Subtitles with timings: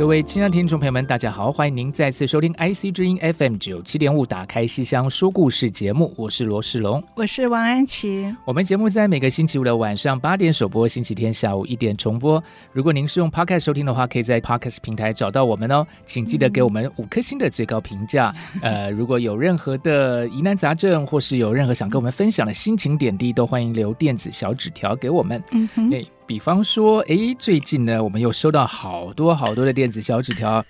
[0.00, 1.52] 各位亲爱的听众朋友们，大家好！
[1.52, 8.34] 欢迎您再次收听 IC 之音 FM 九七点五，打开西厢说故事节目，我是罗世龙，我是王安琪。
[8.46, 12.42] 我们节目在每个星期五的晚上八点首播，星期天下午一点重播。
[12.72, 15.86] 如果您是用 Podcast 收听的话，可以在 Podcast 平台找到我们哦。
[16.06, 18.34] 请记得给我们五颗星的最高评价。
[18.62, 25.44] 嗯、 呃，如果有任何的疑难杂症，或是有任何想跟我们分享的心情点滴，都欢迎留电子小纸条给我们。
[25.52, 25.90] 嗯哼。
[25.90, 30.64] 欸比方说，哎，最近呢，我们又收到好多好多的电子小纸条，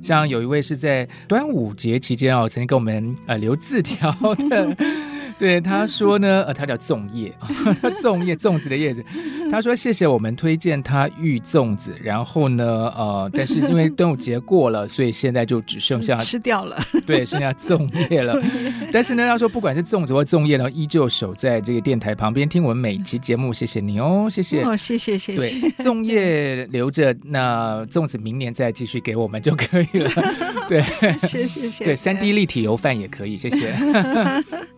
[0.00, 4.12] 像有一位是在端午节期间哦，曾经给我们呃留字条
[4.48, 4.76] 的。
[5.40, 7.32] 对，他说呢，呃，他叫粽叶，
[8.00, 9.04] 粽叶，粽子的叶子。
[9.52, 12.64] 他说谢谢我们推荐他玉粽子，然后呢，
[12.96, 18.36] 呃， 但是因为端午节过了，所以现在就只剩下吃掉了，对，剩下粽叶了。
[18.92, 25.38] 但是呢，他说不管是粽子或粽叶呢，依旧守在这个电台旁边听我们每期节目，谢谢你哦，谢谢，哦，谢谢，谢谢。
[25.38, 30.10] 对，粽叶留着，那粽子明年再继续给我们就可以了。
[30.68, 30.82] 对，
[31.20, 31.84] 谢谢，谢谢。
[31.84, 33.72] 对，三 D 立体油饭也可以，谢谢。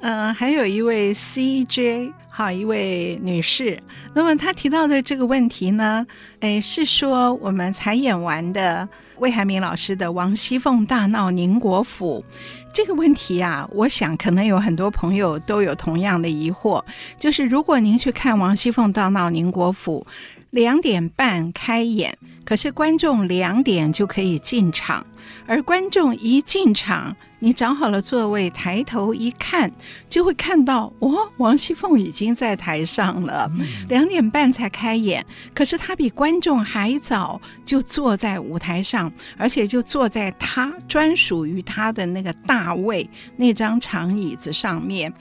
[0.01, 0.51] 嗯，还。
[0.51, 3.79] 还有一位 CJ，好，一位女士，
[4.15, 6.07] 那么她提到的这个问题呢，
[6.41, 8.89] 诶，是说我们才演完的
[9.19, 12.25] 魏海明老师的《王熙凤大闹宁国府》
[12.73, 16.83] 这个问题啊，我想可能有很多朋友都有同样的疑惑，
[17.19, 20.07] 就是如果您去看《王熙凤大闹宁国府》，
[20.49, 22.17] 两点半开演，
[22.47, 25.07] 可是观众两点就可以进场，
[25.47, 29.71] 而观众一进场，你找好了座位，抬头一看，
[30.09, 33.51] 就会看到哦，王熙凤已经在台上了。
[33.89, 45.13] 两点半才开演，可是她比观众还早就坐在舞台上，而且就坐在她专属于她的那个大位那张长椅子上面。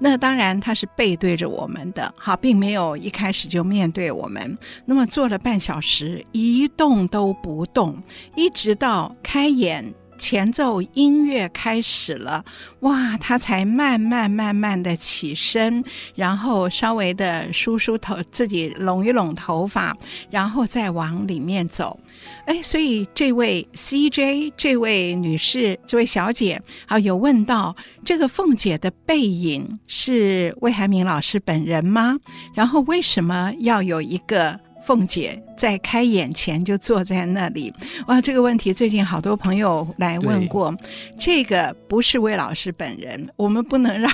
[0.00, 4.58] 那当然，她是背对着我们的，好，并没有一开始就面对我们。
[4.86, 8.02] 那么坐了半小时，一动都不动，
[8.34, 9.92] 一直到开开演。
[10.16, 12.44] 前奏音乐开始了，
[12.80, 15.84] 哇，他才慢慢慢慢的起身，
[16.14, 19.94] 然后稍微的梳梳头，自己拢一拢头发，
[20.30, 21.98] 然后再往里面走。
[22.46, 27.74] 哎，所以这位 CJ，这位女士，这位小姐，啊，有问到
[28.04, 32.16] 这个凤姐的背影是魏海敏老师本人吗？
[32.54, 35.42] 然后为什么要有一个凤姐？
[35.56, 37.72] 在开演前就坐在那里，
[38.08, 38.20] 哇！
[38.20, 40.74] 这个问题最近好多朋友来问过。
[41.16, 44.12] 这个不是魏老师本人，我们不能让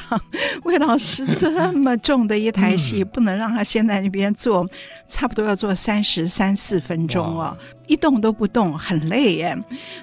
[0.64, 4.68] 魏老师这么重的一台戏，嗯、不能让他先在那边坐，
[5.08, 7.56] 差不多要坐三十三四分钟哦，
[7.90, 9.56] 一动都不动，很累耶。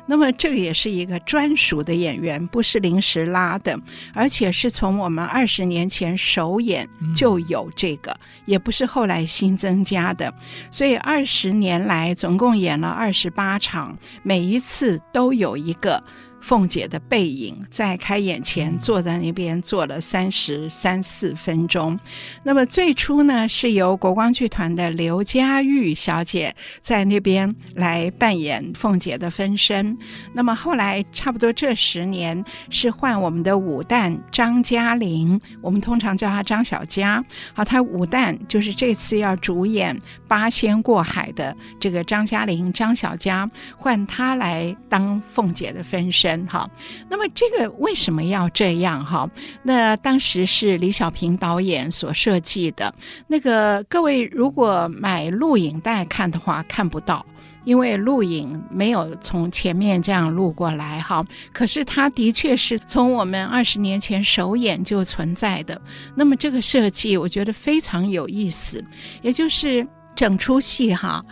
[0.07, 3.79] 那么这个也是一个专属的演员，不是临时拉的，
[4.13, 8.13] 而且是从我们二十年前首演就有这个，
[8.45, 10.33] 也不是后来新增加的，
[10.69, 11.25] 所以二。
[11.37, 16.01] 十年来，总共演了二十八场，每一次都有一个。
[16.47, 21.99] 凤姐的背影在开演前坐在那边坐了三十三四分钟。
[22.41, 29.97] 那么最初呢，是由国光剧团的刘佳玉小姐在那边来扮演凤姐的分身。
[30.31, 37.21] 那么后来差不多这十年是换我们的武旦张嘉玲，我们通常叫她张小佳。
[37.53, 46.36] 好，她武旦就是这次要主演八仙过海的这个张嘉玲张小佳，换她来当凤姐的分身。
[46.45, 46.69] 好，
[47.09, 49.29] 那么这个为什么要这样哈？
[49.63, 52.93] 那当时是李小平导演所设计的。
[53.27, 57.25] 那个各位如果买录影带看的话，看不到，
[57.63, 61.25] 因为录影没有从前面这样录过来哈。
[61.53, 65.81] 可是它的确是从我们二十年前首演就存在的。
[66.15, 68.83] 那么这个设计我觉得非常有意思，
[69.21, 71.23] 也就是整出戏哈。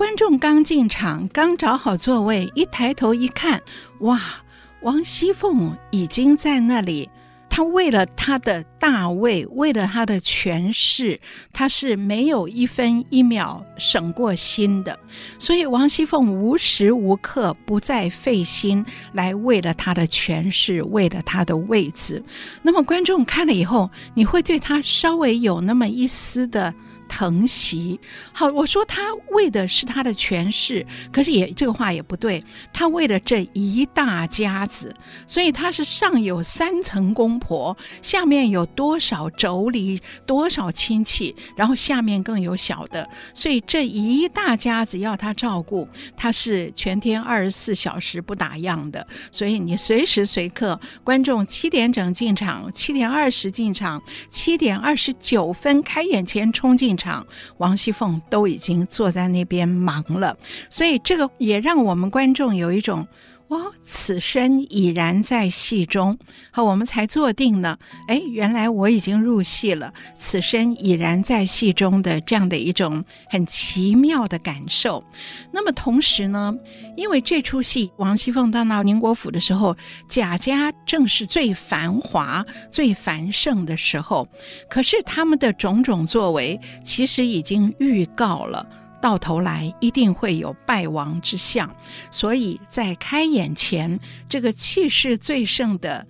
[0.00, 3.60] 观众刚进场，刚找好座位，一抬头一看，
[3.98, 4.18] 哇，
[4.80, 7.10] 王熙凤已经在那里
[7.50, 11.20] 他为了他的大位，为了他的权势，
[11.52, 14.98] 他是没有一分一秒省过心的。
[15.38, 18.82] 所以王熙凤无时无刻不在费心
[19.12, 22.24] 来为了他的权势，为了他的位置。
[22.62, 26.74] 那么观众看了以后，你会对他稍微有那么一丝的。
[27.10, 27.98] 疼惜，
[28.32, 32.42] 好，我说他为的是他的权势，可是也这个话也不对，
[32.72, 34.94] 他为了这一大家子，
[35.26, 43.04] 所以他是上有三层公婆，下面有多少妯娌，多少亲戚，然后下面更有小的，
[43.34, 57.26] 所以这一大家子要他照顾，他是全天二十四小时不打烊的，所以你随时随刻，观众七点整进场，七点二十进场，七点二十九分开演前冲进场。
[57.56, 60.36] 王熙凤都已经坐在那边忙了，
[60.68, 63.08] 所以这个也让我们观众有一种
[63.50, 66.16] 哦，此身已然在戏中，
[66.52, 67.76] 好，我们才坐定呢。
[68.06, 75.02] 哎，原来我已经入戏了，此身已然在戏中的这样的一种很奇妙的感受。
[75.52, 76.54] 那么同时呢，
[76.96, 79.76] 因为这出戏王熙凤到到宁国府的时候，
[80.08, 84.28] 贾家正是最繁华、最繁盛的时候，
[84.68, 88.64] 可是他们的种种作为，其实已经预告了。
[89.00, 91.74] 到头来一定会有败亡之象，
[92.10, 93.98] 所以在开演前，
[94.28, 96.06] 这个气势最盛的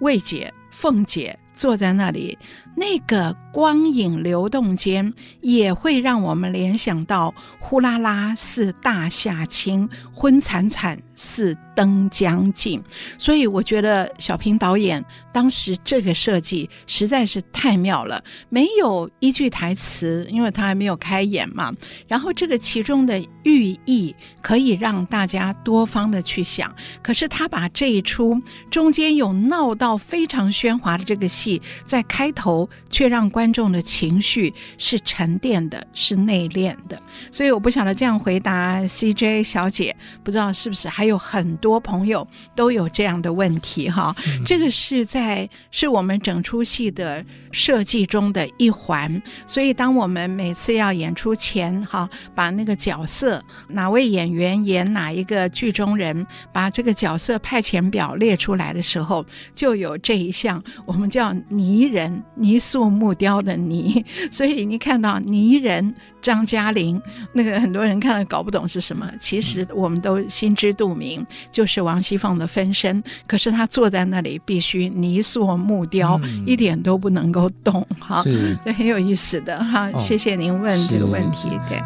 [0.00, 2.38] 魏姐、凤姐坐在那里，
[2.76, 5.12] 那个光影流动间，
[5.42, 12.82] 也会让我们联想到“呼啦啦似大夏青，昏惨惨似灯将尽”。
[13.18, 15.04] 所以我觉得小平导演。
[15.32, 21.72] 当时这个设计实在是太妙了，没有一句台词，因为他还没有开演嘛。
[22.06, 26.70] 然后这个其中的寓意可以让大家多方的去想。
[27.02, 28.38] 可是他把这一出
[28.70, 37.00] 中间有闹到非常喧哗的这个戏，在开头却让观众的情绪是沉淀的，是内敛的。
[37.30, 42.26] 所以我不晓得这样回答 CJ 小姐，不知道是不是还有很多朋友
[42.56, 44.16] 都有这样的问题哈？
[44.26, 45.02] 嗯、这个是。
[45.12, 47.22] 在是我们整出戏的
[47.52, 65.94] 设计中的一环，所以当我们每次要演出前，哈，把那个角色哪位演员演哪一个剧中人，把这个角色派遣表列出来的时候，就有这一项，我们叫泥人，泥塑木雕的泥， 所以你看到泥人。
[66.22, 67.02] 张嘉玲，
[67.32, 73.02] 那个很多人看了搞不懂是什么，其实我们都心知肚明，就是王熙凤的分身。
[73.26, 77.86] 可是她坐在那里，必须泥塑木雕，嗯、一点都不能够动。
[78.00, 78.22] 哈，
[78.64, 79.90] 这很有意思的哈。
[79.92, 81.48] 哦、谢谢您问这个问题。
[81.68, 81.78] 对，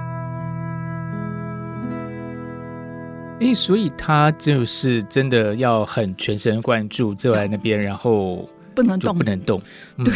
[3.41, 8.49] 哎，所以他就是真的要很全神贯注坐在那边，然后。
[8.77, 9.61] 不能动，不能动。
[10.05, 10.13] 对，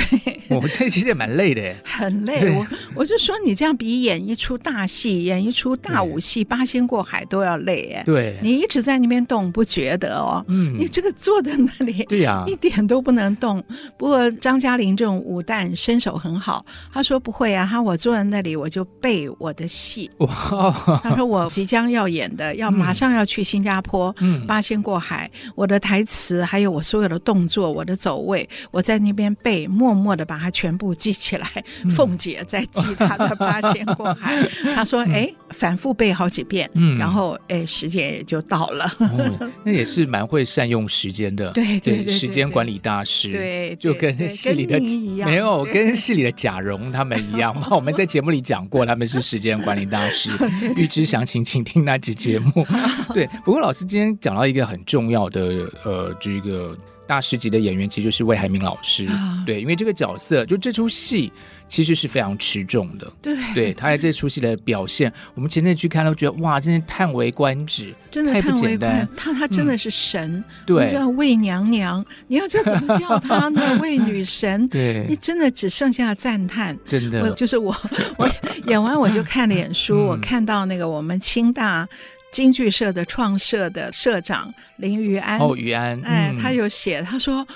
[0.50, 2.54] 我们这其实也蛮累的， 很累。
[2.54, 2.66] 我
[2.96, 8.02] 我就说，你这样比演一出大戏、演一出大武戏《八仙过海》都要累哎。
[8.04, 10.44] 对，你一直在那边动，不觉得哦？
[10.48, 13.62] 嗯，你这个坐在那里，对呀，一点都不能动。
[13.96, 20.10] 不过张嘉玲这种武旦身手很好，他说不会啊，他我坐在那里我就背我的戏。
[20.18, 28.46] 哇，他说我即将要演的，要马上要去新加坡，嗯，《八仙过海》，我的台词还有我所有的动作，我的走位。
[28.70, 31.47] 我在那边背，默默的把它全部记起来。
[31.85, 34.43] 嗯、凤姐在记她的八仙过海，
[34.74, 38.84] 她说：“哎、嗯，反复背好几遍，嗯，然后哎，时间也就到了。
[38.98, 44.81] 哦”那也是蛮会善用时间的， 对对，时间管理大师，对，就跟戏里的
[45.24, 47.69] 没有跟戏里的贾蓉他们一样嘛。
[47.77, 50.31] 我们在节目里讲过，他们是时间管理大师。
[50.77, 52.67] 预知详情，请听那集节目。
[53.13, 56.77] 对，不过老师今天讲到一个很重要的呃，这个。
[57.10, 61.32] 大师级的演员其实就是魏海明老师，啊、对，因为这个角色就这出戏
[61.67, 73.76] 其实是非常吃重的，对，对他在这出戏的表现，我们前阵去看都觉得哇，真是叹为观止，真的太不简单，他他真的是神，嗯、对，叫魏娘娘，你要叫怎么叫他呢？
[73.82, 77.76] 魏女神，对，你真的只剩下赞叹，真的，就是我
[78.19, 78.31] 我
[78.67, 81.88] 演完我就看脸书，嗯、我看到那个我们清大。
[82.31, 85.39] 京剧社的创社的社长林于安。
[85.39, 87.46] 哦，于安，哎，他有写，他说，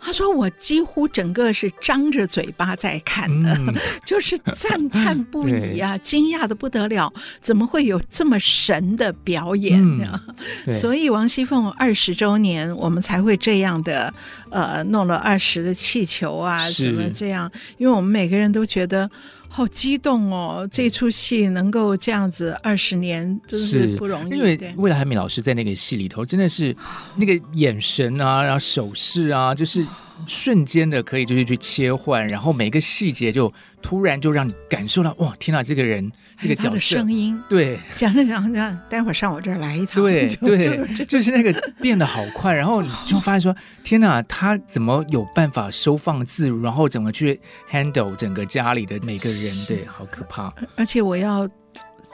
[0.00, 3.74] 他说我几乎整个是张着嘴巴在看的，嗯、
[4.04, 10.20] 就是赞叹不已啊， 惊讶的不得了，怎么会有这么神的表演呢？
[10.66, 14.12] 嗯、 所以王熙凤二十周年，我们才会这样的，
[14.50, 19.08] 呃，弄了二十的气球啊，什么这样，因为我们每个人都觉得。
[19.56, 20.68] 好激动哦！
[20.68, 24.36] 这出戏能够这样子二十年，真是不容易。
[24.36, 26.74] 因为魏海敏老师在那个戏里头，真的是
[27.14, 29.86] 那个眼神啊，然后手势啊，就是
[30.26, 33.52] 瞬间的可以就是去切换，然后每个细节就
[33.84, 47.38] 突然就让你感受到哇，天哪，这个人这个角色的声音，对，讲着讲着，待会儿上我这儿来一趟，对 就对，就就是那个变得好快，然后你就发现说，天哪，他怎么有办法收放自如，然后怎么去
[47.70, 50.50] handle 整个家里的每个人，对，好可怕。
[50.76, 51.46] 而且我要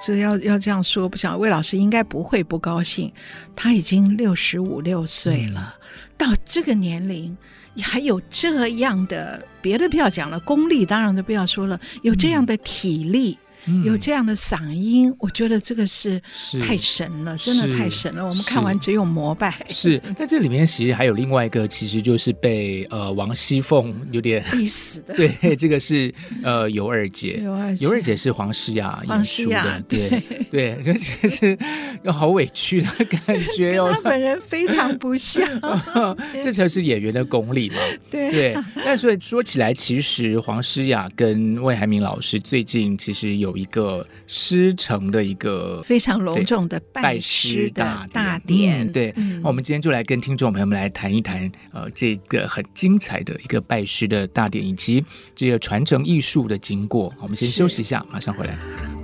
[0.04, 3.12] 这要要这样说，不想魏老师应该不会不高兴，
[3.54, 5.86] 他已经六十五六岁了，嗯、
[6.18, 7.38] 到这个年龄。
[7.80, 13.38] 还有这样的，别的不要讲了，功力当然就不要说了，有这样的体力。
[13.84, 16.20] 有这样的嗓音，我觉得这个是
[16.62, 18.26] 太神了，真的太神了。
[18.26, 19.54] 我们看完只有膜拜。
[19.68, 25.14] 是，但这里面其实还有另外一个，其实就是被呃王熙凤有点逼死的。
[25.40, 26.12] 对，这个是
[26.42, 31.58] 呃尤二姐，尤二姐，是黄诗雅演出的，对对，就其实
[32.02, 33.20] 有好委屈的感
[33.56, 33.90] 觉哦。
[33.92, 35.46] 她本人非常不像，
[36.42, 37.76] 这才是演员的功力嘛。
[38.10, 43.49] 对对，但所以说起来，其实黄诗雅跟魏海明老师最近其实有。
[43.50, 55.04] 有一个师承的一个非常隆重的拜师的大典，嗯、对，嗯、我们今天就来跟听众朋友们来谈一谈，呃，这个很精彩的一个拜师的大典，以及
[55.34, 57.12] 这个传承艺术的经过。
[57.20, 58.99] 我们先休息一下，马上回来。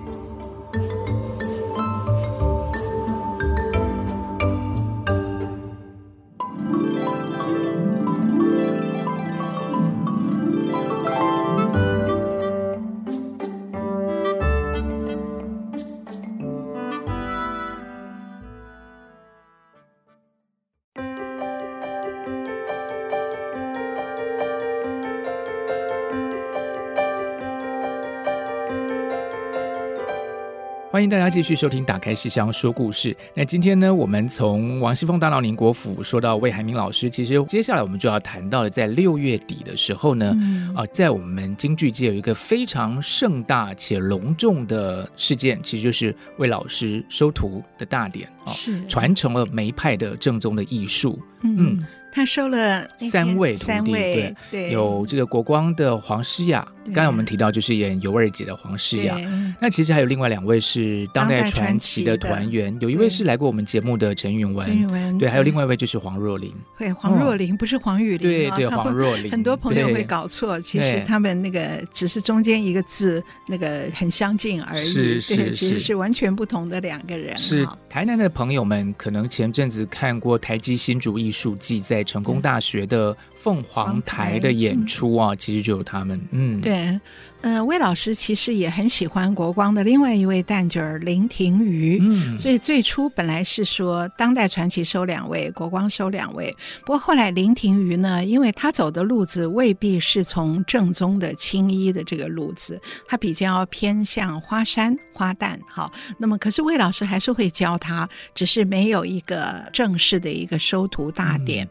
[30.96, 33.12] 欢迎大家继续收听《打开戏箱说故事》。
[33.34, 51.56] 那今天呢，我们从王熙凤大闹宁国府说到魏海明老师，其实接下来我们就要谈到了，在六月底的时候呢，嗯、啊，在我们京剧界有一个非常盛大且隆重的事件，其实就是魏老师收徒的大典啊，是传承了梅派的正宗的艺术，嗯。
[51.58, 59.14] 嗯他收了三位徒弟，对，对有这个国光的黄诗雅，对刚才我们提到就是演尤二姐的黄诗雅。
[59.14, 59.26] 对
[59.60, 66.52] 那其实还有另外两位是当代传奇的团员，有一位是来过我们节目的陈允文，陈允文，对，还有另外一位就是黄若琳。
[66.78, 69.30] 对，黄若琳不是黄雨玲，对对，黄若琳。
[69.30, 77.36] 很多朋友会搞错，其实他们那个只是中间一个字那个很相近而已，是是是，其实是完全不同的两个人。
[77.38, 82.06] 是台南的朋友们可能前阵子看过台积新竹艺术季在。
[82.06, 86.20] 成功大学的凤凰台的演出啊，其实就有他们。
[86.30, 86.75] 嗯，对，
[87.42, 91.99] 呃，魏老师其实也很喜欢国光的另外一位旦角儿林庭瑜。
[92.00, 96.52] 嗯，所以最初本来是说当代传奇收两位，国光收两位。
[96.80, 105.56] 不过后来林庭瑜呢，因为他走的路子未必是从正宗的青衣的这个路子，他比较偏向花山花旦。
[105.68, 111.64] 好，那么可是魏老师还是会教他，只是没有一个正式的一个收徒大典。
[111.66, 111.71] 嗯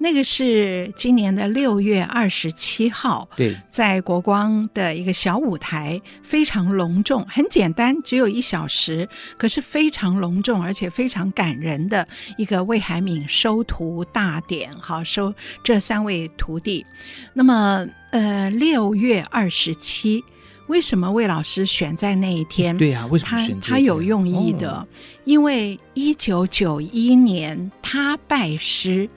[0.00, 16.86] 那个是今年的六月二十七号，对，在国光的一个小舞台，非常隆重，很简单，只有一小时，可是非常隆重，而且非常感人的一个魏海敏收徒大典，好，收这三位徒弟。
[17.34, 20.22] 那么，呃，六月二十七，
[20.68, 22.78] 为什么魏老师选在那一天？
[22.78, 23.68] 对呀、啊，为什么选这？
[23.68, 24.86] 他他有用意的，哦、
[25.24, 29.08] 因为一九九一年他拜师。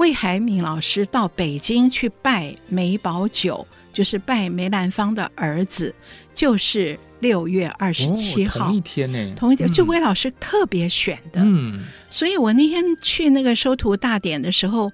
[0.00, 5.94] 魏海敏老师到北京去拜梅葆玖，就是拜梅兰芳的儿子，
[6.32, 11.42] 就是六月二十七号，哦，同一天呢，同一天，就魏老师特别选的。
[11.44, 14.90] 嗯，所以我那天去那个收徒大典的时候。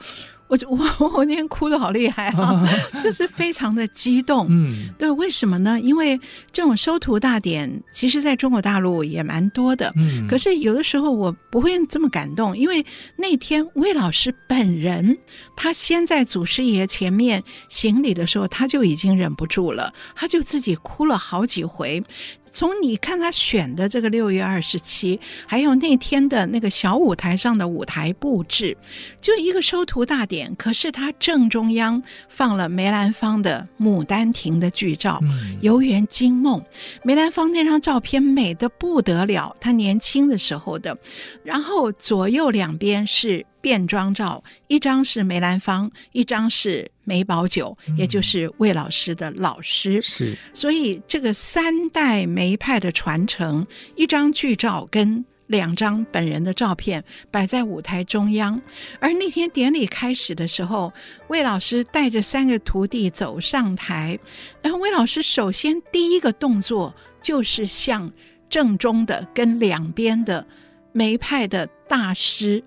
[0.49, 2.65] 我 我我那天哭的好厉害啊，
[3.03, 4.47] 就是非常的激动。
[4.49, 5.81] 嗯，对，为什么呢？
[5.81, 6.19] 因为
[6.53, 9.93] 这种收徒大典，其实在中国大陆也蛮多的。
[9.97, 12.85] 嗯，可是有的时候我不会这么感动，因为
[13.17, 15.19] 那天魏老师本人，
[15.57, 22.03] 他先在祖师爷前面行礼的时候，他就已经忍不住了，他就自己哭了好几回。
[22.57, 28.75] 从你看他选的这个六月二十七，还有那天的那个小舞台上的舞台布置，
[29.21, 35.21] 就一个收徒大典，可是他正中央放了梅兰芳的《牡丹亭》的剧照，
[35.61, 36.59] 《游园惊梦》。
[37.03, 40.97] 梅兰芳那张照片美得不得了，他年轻的时候的。
[41.45, 43.45] 然后左右两边是。
[43.67, 50.01] 变装照，一张是梅兰芳，一张是梅葆玖，嗯、也就是魏老师的老师。
[50.01, 58.63] 是，所以这个三代梅派的传承，一张剧照跟两张本人的照片摆在舞台中央。
[59.01, 60.93] 而那天典礼开始的时候，
[61.27, 64.17] 魏老师带着三个徒弟走上台，
[64.63, 68.13] 然后魏老师首先第一个动作就是向
[68.49, 70.47] 正中的跟两边的
[70.93, 72.63] 梅派的大师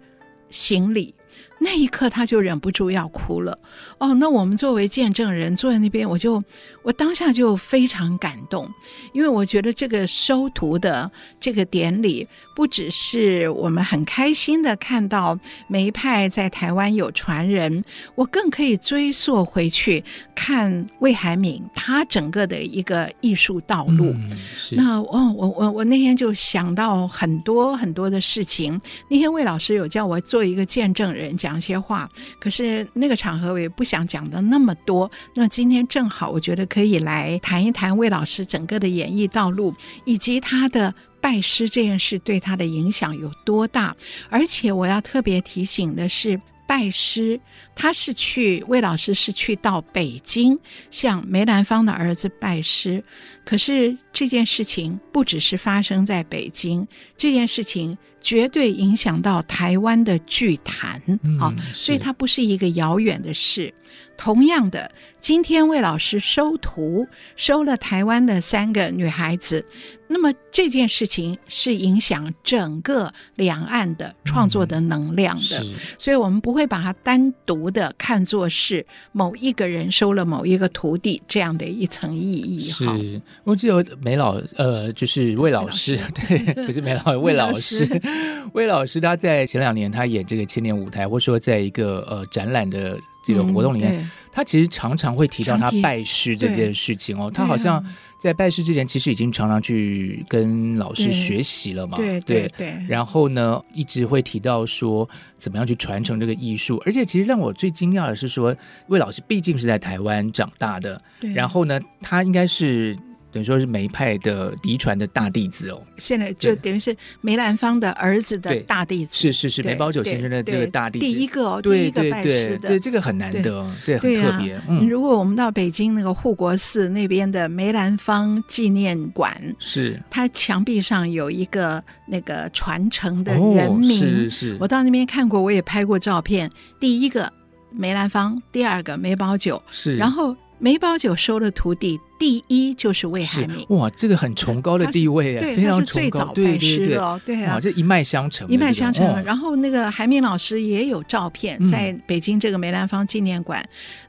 [0.49, 1.18] 行礼。
[1.61, 3.59] 那一刻，他就忍不住要哭了。
[3.97, 6.41] 哦，那我们作为见证人坐在那边，我就
[6.83, 8.69] 我当下就非常感动，
[9.11, 12.25] 因为我觉得这个收徒的这个典礼，
[12.55, 15.37] 不只是我们很开心的看到
[15.67, 17.83] 梅派在台湾有传人，
[18.15, 20.01] 我更可以追溯回去
[20.33, 24.11] 看魏海敏他整个的一个艺术道路。
[24.11, 24.29] 嗯、
[24.71, 28.79] 那哦，我我我那天就想到很多很多的事情。
[29.09, 31.48] 那天魏老师有叫我做一个见证人讲。
[31.49, 32.07] 讲些话，
[32.39, 35.09] 可是那个场合我也不想讲的那么多。
[35.33, 39.73] 那今天正好，我觉得可以来谈一谈魏老师整个的演艺道路，
[40.05, 43.95] 以及他的拜师这件事对他的影响有多大。
[44.29, 47.41] 而且我要特别提醒的是，拜师
[47.73, 50.59] 他是去魏老师是去到北京
[50.91, 53.03] 向梅兰芳的儿子拜师。
[53.43, 63.73] 可是这件事情不只是发生在北京，这件事情绝对影响到台湾的剧坛，嗯、啊，所以它不是一个遥远的事。
[64.19, 67.07] 同样的，今天魏老师收徒，
[67.37, 69.63] 收了台湾的三个女孩子，
[70.09, 82.69] 那么这件事情是影响整个两岸的创作的能量的，嗯、所以我们不会把它单独的看作是某一个人收了某一个徒弟这样的一层意义。
[82.69, 83.21] 是。
[83.45, 86.11] 我记得梅老呃，就是魏老师，老师。
[86.27, 87.87] 对，不是梅老，魏老师，
[88.51, 97.83] 魏老师他在前两年他演这个千年舞台，或者说在一个呃展览的这个活动里面，嗯、他其实常常会提到他拜师这件事情哦，他好像。
[98.19, 101.95] 在拜师之前，其实已经常常去跟老师学习了嘛。
[101.95, 102.85] 对对对，对。
[102.85, 105.07] 然后呢，一直会提到说
[105.37, 106.83] 怎么样去传承这个艺术。
[106.85, 108.53] 而且，其实让我最惊讶的是说，
[108.87, 111.01] 魏老师毕竟是在台湾长大的，
[111.33, 112.93] 然后呢，他应该是。
[113.31, 124.59] 等于说是梅派的嫡传的大弟子哦，现在就等于是梅兰芳的儿子的大弟子，是是是梅葆玖先生的这个大弟子，第一个哦，第一个拜师的，对这个很难得，对，对很特别。
[124.67, 130.01] 嗯，如果我们到北京那个护国寺那边的梅兰芳纪念馆，是。
[130.09, 136.49] 它墙壁上有一个那个传承的人名，是是，我到那边看过，我也拍过照片。
[136.79, 137.31] 第一个
[137.71, 140.35] 梅兰芳，第二个梅葆玖，是，然后。
[140.59, 143.65] 梅葆玖收了徒弟，第一就是魏海敏。
[143.69, 149.23] 哇，这个很崇高的地位啊，非常崇高，对对对，对啊，这一脉相承，一脉相承。
[149.23, 153.63] 然后那个海敏老师也有照片，在北京这个梅兰芳纪念馆，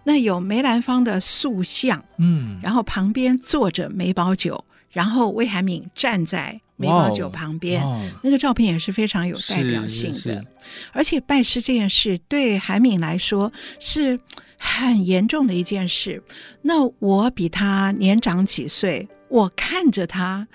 [0.04, 7.84] 那有梅兰芳的塑像，嗯，然后旁边坐着梅葆玖，然后魏海敏站在梅葆玖旁边，
[8.22, 10.44] 那个照片也是非常有代表性的。
[10.92, 14.18] 而且拜师这件事对韩敏来说是。
[14.62, 16.22] 很严重的一件事。
[16.60, 20.46] 那我比他年长几岁，我看着他。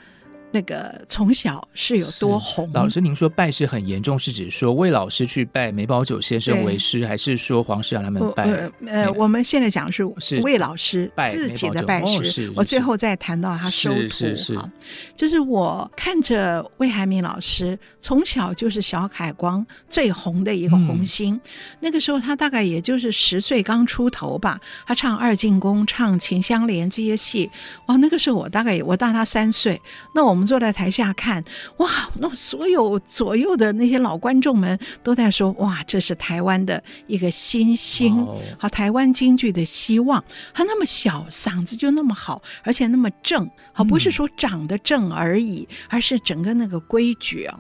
[0.56, 2.72] 那个从小是有多红？
[2.72, 8.44] 老师，您说拜师很严重，是指说魏老师去拜梅葆玖先生为师，还是说黄世扬他们拜？
[8.46, 10.06] 呃，呃我们现在讲的是
[10.41, 12.50] 魏老师自己的拜师。
[12.56, 14.72] 我最后再谈到他收徒哈，
[15.13, 21.41] 就是我看着魏海敏老师从小就是小凯光最红的一个红星，嗯、
[21.82, 27.52] 那个时候他大概也就是十岁刚出头吧，他唱二进宫、唱秦香莲这些戏，
[27.88, 29.82] 哇，那个时候我大概我大他三岁，
[30.13, 30.44] 那我们。
[30.45, 31.43] 坐在台下看，
[31.77, 38.25] 哇，那所有左右的那些老观众们都在说，哇，这是台湾的一个新星，
[38.58, 40.23] 好，台湾京剧的希望。
[40.53, 47.60] 他那么小，嗓子就那么好，而且那么正，好，不是说长得正而已，而是整个那个规矩啊。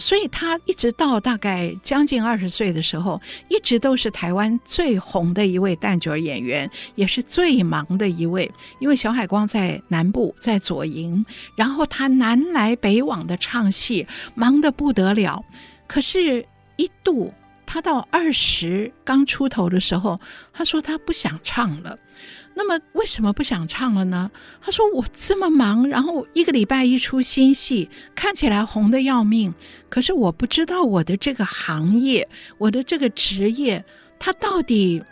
[0.00, 8.50] 所以他一直到大概将近二十岁的时候，一直都是台湾最红的一位旦角演员，也是最忙的一位。
[8.80, 15.44] 因为小海光在南部，在左营，然后他南来北往的唱戏，忙得不得了。
[15.86, 17.32] 可是，一度
[17.66, 20.18] 他到二十刚出头的时候，
[20.52, 21.98] 他说他不想唱了。
[22.62, 24.30] 那么为什么不想唱了呢？
[24.60, 29.54] 他说我这么忙，然后一个礼拜一出新戏，看起来红的要命，
[29.88, 33.82] 可是我不知道我的这个行业，我的这个职业，
[34.18, 35.02] 它到底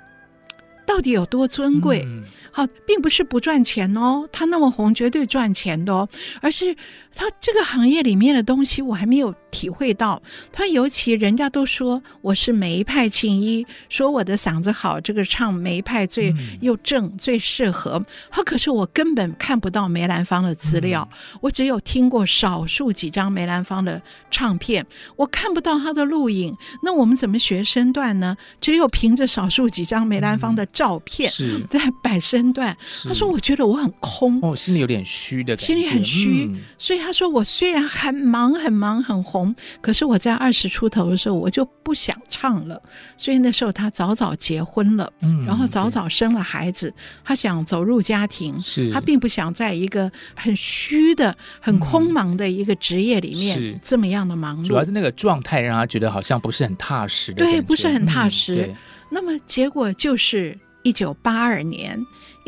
[0.84, 2.02] 到底有多尊贵？
[2.04, 6.08] 嗯好，并不是不赚钱哦，他那么红，绝对赚钱的哦，
[6.42, 6.76] 而是
[7.14, 10.20] 他这个行业里面的东西，我还没有体会到。
[10.50, 18.04] 他尤其人家都说我是梅派青衣，说我的嗓子好，这个唱梅派最又正、嗯、最适合。
[18.30, 24.84] 他可是我根本看不到梅兰芳的资料，嗯、我只有听过少数几张梅兰芳的唱片，
[25.14, 26.56] 我看不到他的录影。
[26.82, 28.36] 那我们怎么学身段呢？
[28.60, 32.48] 只有凭着少数几张梅兰芳的照片，是在摆身。
[32.54, 36.46] 段，他说：“我觉得我很空，哦，心里有点虚的感觉，心里很虚。
[36.48, 39.37] 嗯、所以他说，我虽然很忙、很忙、很红，
[39.80, 42.80] 可是我在二十出头的时候，我就不想唱了。
[43.16, 46.92] 所以那时候他早早结婚了，嗯、然后早早生了孩子，
[47.24, 54.66] 他想走入家庭，是他并不想在一个很虚的、很空茫的一个职业里面、嗯、这么样的忙碌。
[54.68, 58.66] 主要是那个状态让他觉得好像不是很踏实的，对，不是很踏实。
[58.68, 58.76] 嗯、
[59.10, 61.98] 那么结果就是一九八二年。”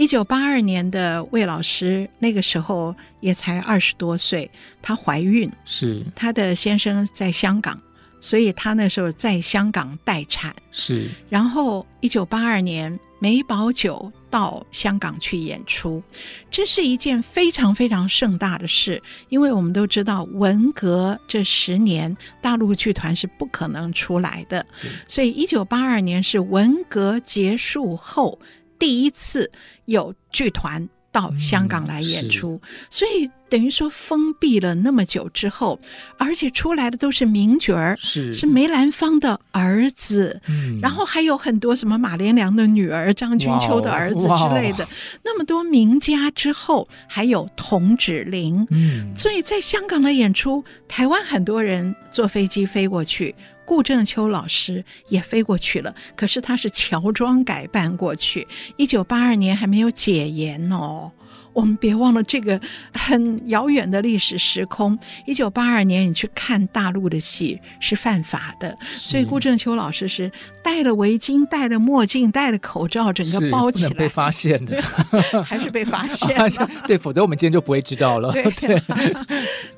[0.00, 7.78] 一九八二年的魏老师那个时候也才二十多岁，她怀孕，是她的先生在香港，
[8.18, 10.56] 所以她那时候在香港待产。
[10.72, 16.02] 是，然后一九八二年梅葆玖到香港去演出，
[16.50, 24.64] 这是一件非常非常盛大的事，因为我们都知道文革这十年大陆剧团是不可能出来的，
[25.06, 28.38] 所以一九八二年是文革结束后。
[28.80, 29.52] 第一次
[29.84, 35.78] 有剧团到香港来演出，嗯、所以等于说封闭了那么久之后，
[36.16, 38.32] 而且出来的都是名角儿，是。
[38.32, 44.88] 是梅兰芳的儿子，嗯、然后还有很多什么马连良的女儿、张君秋的儿子之类的，
[45.24, 53.34] 那么多名家之后，还有童芷苓，嗯，所以在香港的演出，台湾很多人坐飞机飞过去。
[53.70, 58.48] 顾正秋老师也飞过去了，可是他是乔装改扮过去。
[58.76, 61.12] 一九八二年还没有解严哦。
[61.52, 62.60] 我们别忘了这个
[62.92, 64.98] 很遥远的历史时空。
[65.26, 70.30] 一九八二年，你去看大陆的戏是犯法的，所以顾正秋老师是
[70.62, 74.82] 戴了围巾、戴了墨镜、戴了口罩，整个包起来，被发现的，
[75.44, 76.70] 还是被发现了。
[76.86, 78.30] 对，否则我们今天就不会知道了。
[78.32, 78.82] 对，对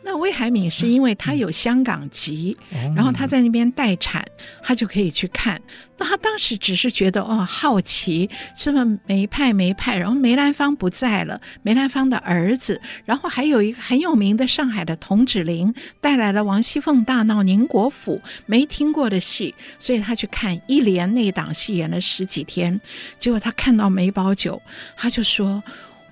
[0.02, 4.24] 那魏海敏是因为他有香港籍，嗯、然后他在那边待产，
[4.62, 5.61] 他就可以去看。
[5.98, 9.96] 那他当时只是觉得哦，好奇，是不是梅派梅派？
[9.96, 11.40] 然后梅兰芳不在了。
[11.62, 22.81] 梅兰芳的儿子，然后还有一个很有名的上海的童芷苓带来了王熙凤大闹宁国府没听过的戏，所以他去看一连那档戏演了十几天，
[23.16, 24.61] 结果他看到梅葆玖，
[24.96, 25.62] 他就说：“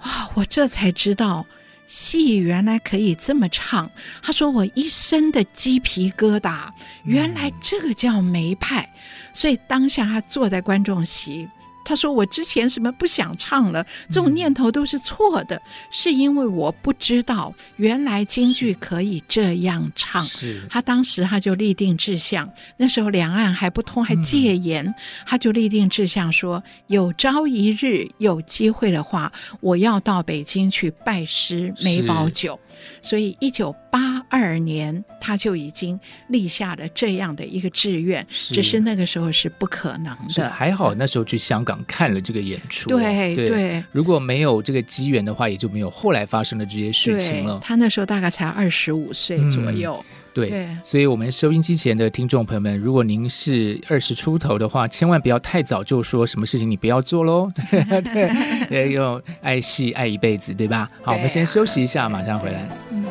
[0.03, 1.45] 哇，我这才知道
[1.87, 3.91] 戏原来可以这么唱。”
[4.23, 6.69] 他说：“我一身的鸡皮疙瘩，
[7.05, 8.89] 原来这个叫梅派。”
[9.35, 11.49] 所以当下他坐在观众席。
[11.91, 20.23] 他说：“我之前什么不想唱了，这种念头都是错的，嗯、是因为我不知道原来京剧可以这样唱。
[20.25, 24.95] 是他当时他就立定志向，那时候两岸还不通，还戒严，嗯、
[25.27, 32.57] 他就立定志向说：有朝一日有机会的话，我要到北京去拜师梅葆玖。
[33.03, 40.49] 所以一九八二年他就已经立下了这样的一个志愿，是只是那个时候是不可能的。
[40.49, 47.59] 还好那时候去香港。”看了这个演出，对对，对如果没有这个机缘的话，也就没有后来发生的这些事情了。
[47.63, 57.51] 他那时候大概才二十五岁左右，嗯、对，对所以，我们收音机前的听众朋友们，如果您是二十出头的话，千万不要太早就说什么事情你不要做喽。
[57.71, 60.89] 对，对，要爱戏爱一辈子，对吧？
[61.03, 62.69] 好，啊、我们先休息一下，马上回来。
[62.91, 63.10] 休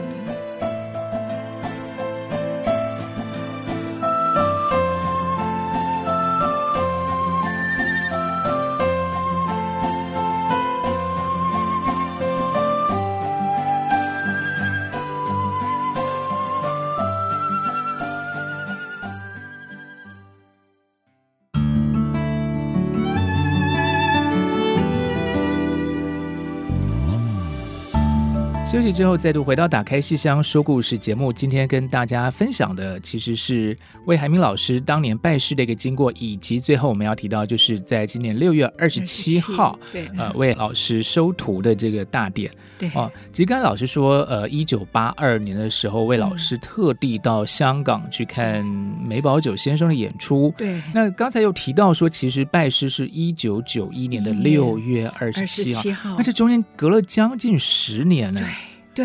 [28.90, 31.32] 息之后，再度回到《打开戏箱说故事》节目。
[31.32, 42.52] 今天跟大家分享的，其实是魏海明老师当年拜师的一个经过，以及最后我们要提到，就是在今年六月二十七号，对，呃，魏老师收徒的这个大典。
[42.80, 48.66] 对，哦，其实刚才老师说，呃，一九八二年的时候，魏老师特地到香港去看
[49.06, 50.52] 梅葆玖先生的演出。
[50.58, 58.42] 对，那刚才又提到说，其实拜师是一九九一年的六月二十七号，那这中间隔了将近十年呢。
[58.42, 58.50] 对，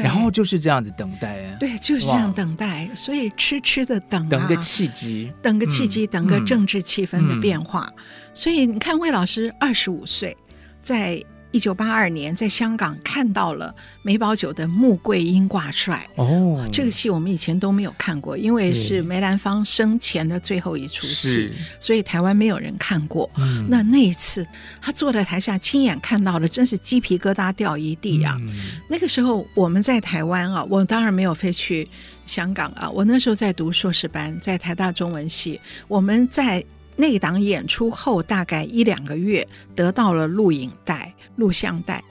[0.02, 7.86] 然后就是这样子等待啊，对，就是这样等待，所以痴痴的等、啊，等个契机，等个契机，嗯、等个政治气氛的变化。
[7.96, 8.04] 嗯、
[8.34, 10.36] 所以你看，魏老师二十五岁，
[10.82, 11.22] 在。
[11.54, 23.30] 一九八二年，在香港看到了梅葆玖的《穆桂英挂帅》哦，这个戏我们以前都没有看过，因为是梅兰芳生前的最后一出戏，所以台湾没有人看过。
[23.36, 24.44] 嗯、那那一次，
[24.82, 28.36] 他坐在台下亲眼看到了，真是鸡皮疙瘩掉一地啊！
[28.40, 28.48] 嗯、
[28.90, 31.88] 那个时候我们在台湾啊，我当然没有飞去
[32.26, 36.64] 香港啊，我那时候在读硕士班，在台大中文系，我们在。
[36.96, 42.02] 那档演出后大概一两个月，得到了录影带、录像带，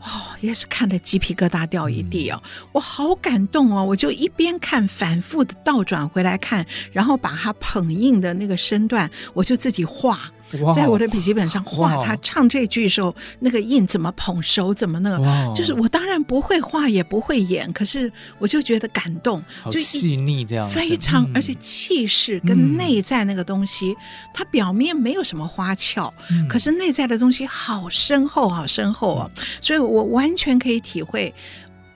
[0.00, 10.32] 哇、哦，也是看得鸡皮疙瘩掉一地哦，嗯、我好感动哦，我就一边看，反复的倒转回来看，然后把他捧印的那个身段，我就自己画。
[10.74, 23.96] 在我的笔记本上画他唱这句的时候，那个印怎么捧，手怎么那个，就是我当然不会画也不会演，可是我就觉得感动，就细腻这样，非常而且气势跟内在那个东西，
[24.34, 26.12] 它表面没有什么花俏，
[26.48, 29.30] 可是内在的东西好深厚，好深厚啊！
[29.60, 31.32] 所以我完全可以体会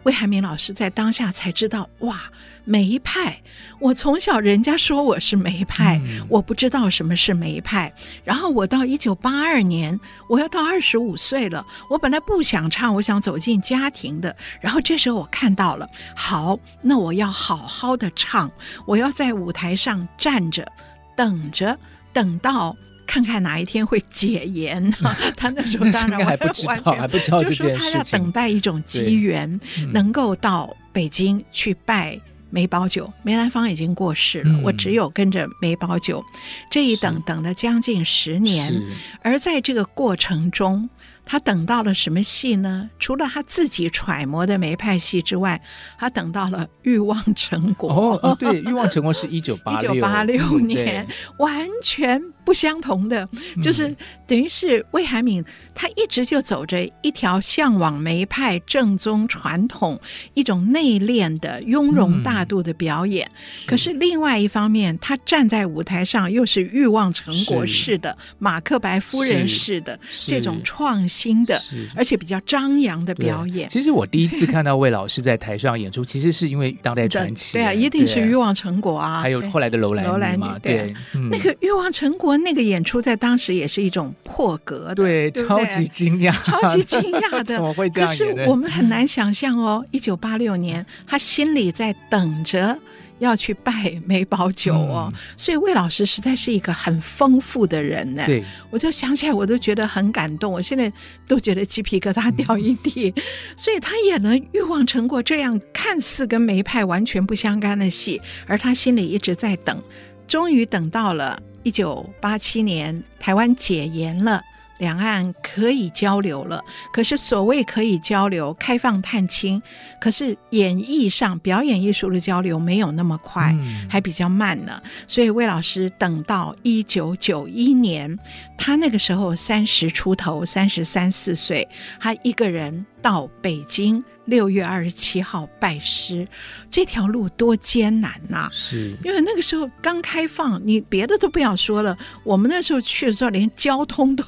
[0.04, 2.20] 魏海明老师在当下才知道哇。
[2.64, 3.42] 梅派，
[3.78, 7.92] 我从小人家说我是梅派，嗯、我不知道什么是梅派。
[8.24, 9.98] 然后我到一九八二年，
[10.28, 14.34] 我要到二十五岁了，我本来不想唱，我想走进家庭的。
[14.60, 18.50] 然后这时候我看到了，好，那我要好好的唱，
[18.86, 20.66] 我要在舞台上站着，
[21.14, 21.78] 等着，
[22.14, 22.74] 等到
[23.06, 24.90] 看看哪一天会解严。
[25.36, 32.18] 他那时候当然还不知道，还不知道，就说他要等待一种机缘，嗯、能够到北京去拜。
[32.54, 36.22] 梅葆玖，梅兰芳已经过世了，嗯、我只有跟着梅葆玖，
[36.70, 38.80] 这一等等了将近十年，
[39.22, 40.88] 而在这个过程中。
[41.26, 42.90] 他等到了什么戏呢？
[42.98, 45.58] 除了他自己揣摩的梅派戏之外，
[45.96, 48.20] 他等到了《欲望成果》哦。
[48.22, 53.28] 哦，对，《欲望成果》是一九八六，一九八六年，完全不相同的，
[53.62, 60.00] 就是、嗯、等于是魏海敏，他一直就走着一条向往梅派正宗传统、
[60.34, 63.28] 一种内敛的雍容大度的表演。
[63.28, 71.44] 嗯、可是另外一方面，他站在舞台上又是《欲望成果》式的马克白夫人式的这种创新。
[71.44, 71.60] 的，
[71.94, 73.68] 而且比较张扬的表演。
[73.68, 77.50] 其实我第一次看到魏老师在台上演出，其实是因为《当代传奇》。
[77.54, 80.58] 对啊，一定是《欲望成果》啊，还有后来的楼兰《楼兰女》嘛。
[80.58, 80.94] 对，
[81.30, 87.44] 那个《欲望成果》那个演出在当时也是一种破格的，对，超级惊讶，超级惊讶的。
[87.56, 88.08] 怎么会这样？
[88.08, 92.78] 可是我们很难想象哦，一九八六年，他心里在等着。
[93.20, 93.72] 要去拜
[94.04, 98.24] 梅葆玖哦，嗯、所以魏老师实在是一个很丰富的人呢。
[98.26, 100.52] 对，我就想起来，我都觉得很感动。
[100.52, 100.92] 我现在
[101.26, 103.10] 都觉得鸡皮疙瘩掉一地。
[103.14, 103.22] 嗯、
[103.56, 109.80] 所以他演了《欲望成果》这样看似跟梅派完全不相干的戏，而他心里一直在等，
[110.26, 114.40] 终于等到了一九八七年，台湾解严了。
[114.78, 116.60] 两岸可以交流了，
[116.92, 119.62] 可是所谓可以交流、开放探亲，
[120.00, 124.82] 可是演艺上表演艺术的交流没有那么快，嗯、还比较慢呢。
[125.06, 128.18] 所以魏老师等到一九九一年，
[128.58, 131.68] 他那个时候三十出头，三十三四岁，
[132.00, 134.02] 他一个人到北京。
[134.26, 136.26] 六月二十七号拜师，
[136.70, 138.50] 这条路多艰难呐、啊！
[138.52, 144.24] 是，因为那个时候刚开放，你别的都不要说了，我们那时候去的时候，连交通都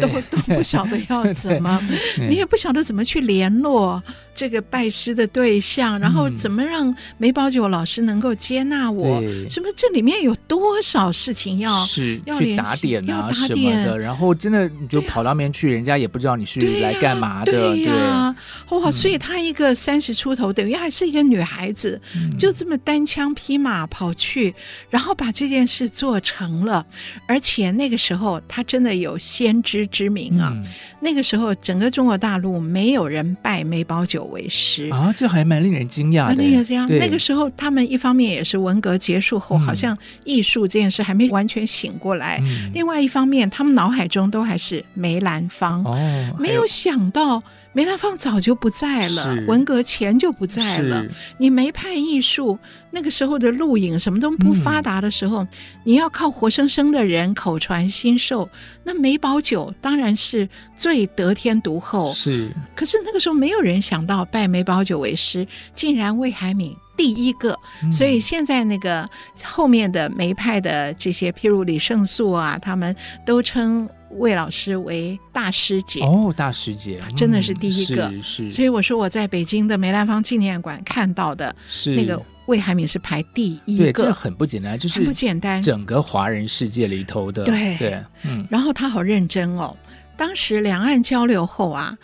[0.00, 1.80] 都都不晓得要怎么，
[2.28, 4.02] 你也不晓得怎么去联络。
[4.32, 9.20] 这个拜师的对象，然后怎么让梅葆玖老师能够接纳我？
[9.20, 9.68] 嗯、什么？
[9.76, 13.98] 这里面有多少事情要是要去打点啊要打点什么的？
[13.98, 17.52] 然后真的你就跑到那边去，啊、人家也不知道你是来干嘛的。
[17.52, 18.36] 对呀、啊，
[18.70, 18.88] 哇！
[18.88, 24.52] 嗯、所以她一个三十出头，等于还是一个女孩子，嗯、就这么单枪匹马跑去，
[24.90, 26.84] 然后把这件事做成了。
[27.28, 30.52] 而且那个时候，她真的有先知之明啊。
[30.52, 30.64] 嗯
[31.02, 36.34] 那个时候，整个中国大陆没有人拜梅葆玖为师啊，这还蛮令人惊讶的。
[36.34, 45.82] 那个这样，那个时候他们一方面也是文革结束后，嗯、好像艺术这件事还没完全醒过来；嗯、另外一方面，他们脑海中都还是梅兰芳。
[45.84, 47.42] 哦，没有想到。
[47.72, 51.06] 梅兰芳早就不在了，文革前就不在了。
[51.38, 52.58] 你梅派艺术
[52.90, 55.48] 那个时候的录影什么都不发达的时候，嗯、
[55.84, 58.50] 你要靠活生生的人口传心授。
[58.82, 62.12] 那梅葆玖当然是最得天独厚。
[62.12, 67.56] 是，可是那个时候没有人想到拜梅葆玖为师，竟然魏海敏第一个。
[67.84, 69.08] 嗯、所以现在那个
[69.44, 73.88] 后面的梅派的这些，譬如李胜素啊，他们都称。
[74.10, 76.00] 魏老师为大师姐。
[76.00, 81.94] 哦，大师姐真的是第一个，嗯、是，是，所以我说我在北京的梅兰芳纪念馆看到的，是。
[81.94, 87.76] 那个魏海敏是排第一个，对，这很不简单，就是不简单，整个华人世界里头的，对。
[87.76, 88.44] 对，嗯。
[88.50, 89.76] 然后他好认真哦，
[90.16, 91.96] 当时两岸交流后啊，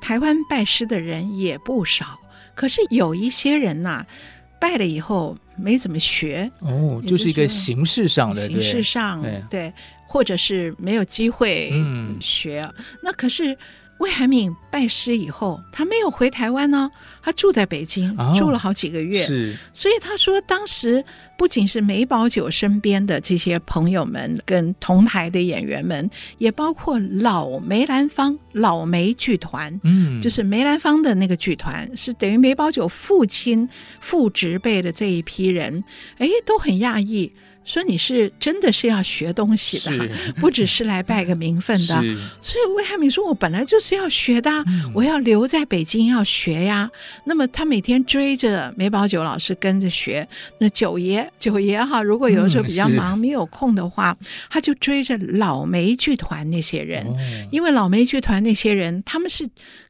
[0.00, 2.18] 台湾拜师的人也不少，
[2.56, 4.06] 可是有一些人呐、啊，
[4.60, 9.72] 拜了以后没怎么学，哦，就是一个形式上的，形式上对，对，
[10.08, 11.70] 或者是没有机会
[12.18, 13.56] 学，嗯、那可是。
[13.98, 16.88] 魏海敏拜师以后，他没有回台湾呢，
[17.20, 19.26] 他住在北京，哦、住了好几个月。
[19.26, 21.04] 是，所以他说，当时
[21.36, 33.68] 不仅是梅葆玖身边的这些朋友们，跟同台的演员们，也包括老梅兰芳老梅剧团，嗯，就是梅兰芳的那个剧团，是等于梅葆玖父亲
[34.00, 35.82] 父执辈的这一批人，
[36.18, 37.32] 哎，都很讶异。
[37.68, 40.08] 说你是真的是要学东西的，
[40.40, 41.94] 不只是来拜个名分的。
[42.40, 46.90] 所以魏海敏说：“我本来就是要学的，嗯、我要留在北京要学呀。”
[47.24, 50.26] 那么他每天追着梅葆玖老师跟着学。
[50.60, 54.16] 那九爷九爷哈，如果有的时候比较忙、嗯、没有空的话，
[54.48, 57.14] 他就追着老梅剧团那些人，哦、
[57.52, 59.46] 因为老梅剧团那些人他们是。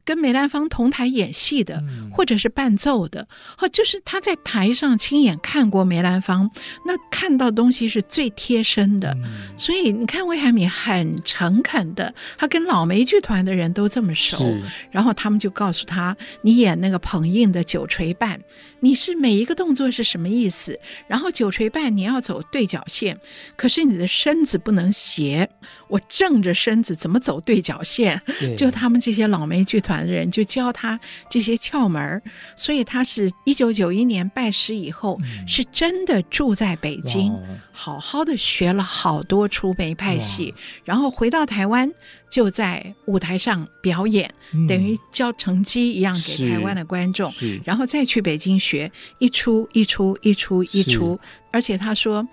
[0.09, 3.27] 跟梅兰芳同台演戏的，或者是伴奏的，
[3.59, 6.49] 哦，就是他在台上亲眼看过梅兰芳，
[6.83, 9.15] 那看到东西是最贴身的。
[9.55, 14.43] 所以你看，魏海敏很诚恳的，他跟老梅剧团的人都这么熟，
[14.89, 18.41] 然后他们就告诉他：“你演那个捧印的九锤半，
[18.79, 20.79] 你是每一个动作是什么意思？
[21.07, 23.15] 然后九锤半你要走对角线，
[23.55, 25.47] 可是你的身子不能斜。
[25.87, 28.19] 我正着身子怎么走对角线？
[28.57, 32.21] 就他们这些老梅剧团。”的人就教他这些窍门，
[32.55, 37.37] 所以他是一九九一年拜师以后，嗯、是真的住在北京，
[37.71, 41.91] 好好的学了好多出梅派戏，然后回到台湾
[42.29, 47.33] 就在舞台上表演，嗯、等于教成绩一样给台湾的观众，
[47.63, 51.19] 然后再去北京学一出一出一出一出，
[51.51, 52.27] 而且他说。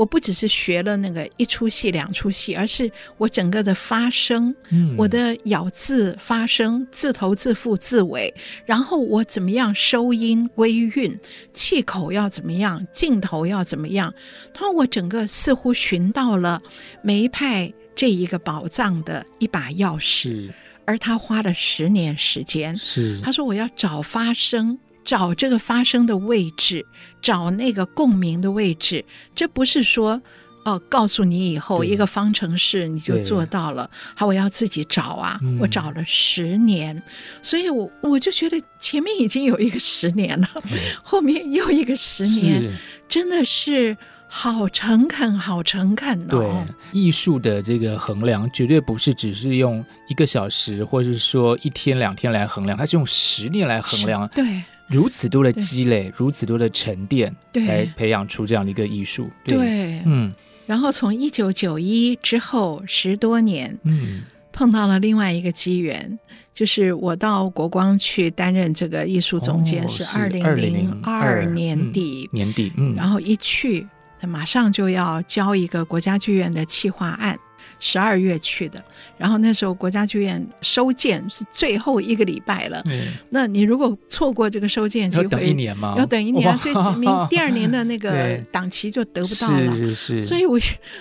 [0.00, 8.32] 我不只是学了那个一出戏两出戏，而是我整个的发声，嗯、我的咬字发声，字头字腹字尾，
[8.64, 11.20] 然后我怎么样收音归韵，
[11.52, 14.14] 气口要怎么样，镜头要怎么样，
[14.54, 16.62] 他说我整个似乎寻到了
[17.02, 20.50] 梅派这一个宝藏的一把钥匙，
[20.86, 23.20] 而他花了十年时间，是。
[23.22, 24.78] 他说我要找发声。
[25.02, 26.84] 找这个发声的位置，
[27.22, 29.04] 找那个共鸣的位置，
[29.34, 30.20] 这不是说
[30.64, 33.88] 哦，告诉你以后一个方程式你就做到了。
[34.14, 37.02] 好，我要自己找啊，嗯、我找了十年，
[37.40, 42.76] 所以我我就觉得前面已经有一个十年了，嗯、 后面又一个十年，
[43.08, 43.96] 真的是
[44.28, 46.66] 好诚恳，好诚恳哦。
[46.92, 54.28] 对，艺术的这个衡量绝对不是只是用一个小时，或者是说一天两天来衡量，它是用十年来衡量。
[54.28, 54.62] 对。
[54.90, 59.30] 如此多的积累，如此多的沉淀，对才培养出这样的一个艺术。
[59.44, 60.34] 对，对嗯。
[60.66, 64.22] 然后从一九九一之后十多年，嗯，
[64.52, 66.18] 碰到了另外一个机缘，
[66.52, 73.86] 就是我到国光去担任这个艺术总监，是二零零二年底年底，嗯，然后一去，
[74.28, 77.38] 马上就要交一个国家剧院的企划案。
[77.80, 78.82] 十二月去的，
[79.16, 82.80] 然后那时候国家剧院收件是最后一个礼拜了。
[82.84, 85.94] 嗯，那你如果错过这个收件机会，要等一年吗？
[85.96, 89.74] 要等一年，最明 第二年的那个档期就得不到了。
[89.74, 90.20] 是是是。
[90.20, 90.58] 所以我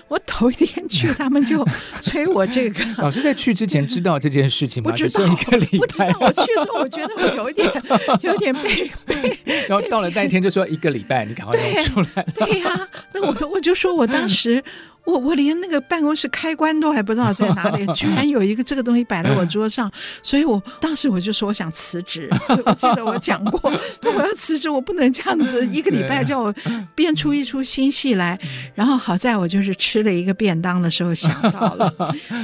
[0.08, 1.66] 我头一天去，他们就
[2.00, 2.86] 催我这个。
[2.98, 4.90] 老师在去之前知道这件事情吗？
[4.90, 6.18] 不知道，不知道。
[6.22, 7.70] 我去的时候，我觉得我有一点
[8.24, 9.38] 有点被被。
[9.68, 12.24] 然后到了那一天就说一个礼拜，你赶快弄出来。
[12.36, 14.64] 对呀，那我说我就说我当时。
[15.10, 19.92] 我我连那个办公室开关都还不知道在哪里， 居然有一个这个东西摆在我桌上，
[20.22, 22.30] 所以我当时我就说我想辞职。
[22.66, 23.72] 我记得我讲过，
[24.04, 26.54] 我要辞职，我不能这样子一个礼拜叫我
[26.96, 28.40] 编出一出新戏来。
[28.76, 31.94] 然后好在我就是吃了一个便当的时候想到了，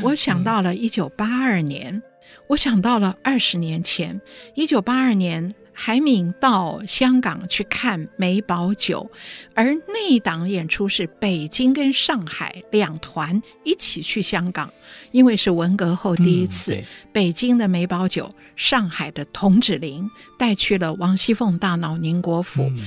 [0.02, 2.02] 我想到了一九八二年，
[2.48, 4.20] 我想到了二十年前，
[4.56, 5.54] 一九八二年。
[5.78, 9.08] 海敏到香港去看梅葆玖，
[9.54, 14.72] 而那一档演出是北京跟上海两团一起去香港，
[15.12, 20.10] 因为是文革后第一次，嗯、北京的梅葆玖，上海的童芷苓
[20.40, 22.64] 带去了王熙凤大闹宁国府。
[22.64, 22.80] 嗯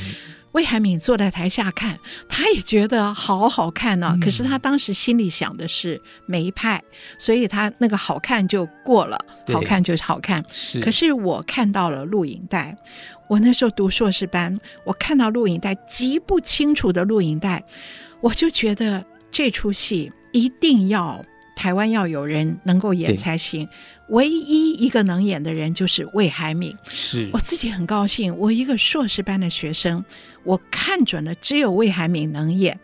[0.53, 4.13] 魏海敏坐在台下看，他也觉得好好看呢、啊。
[4.15, 6.83] 嗯、可是他当时心里想的是梅派，
[7.19, 9.19] 所以他那个好看就过了，
[9.53, 10.45] 好看就是好看。
[10.53, 10.81] 是。
[10.81, 12.77] 可是我看到了录影带，
[13.29, 17.63] 我那时候读硕士班，我看到录影带极不清楚的录影带，
[18.21, 21.23] 我就觉得这出戏一定要
[21.55, 23.69] 台湾要有人能够演才行。
[24.09, 26.75] 唯一一个能演的人就是魏海敏。
[26.87, 30.03] 是我自己很高兴，我一个硕士班的学生，
[30.49, 32.81] 我看准了只有魏海敏能演，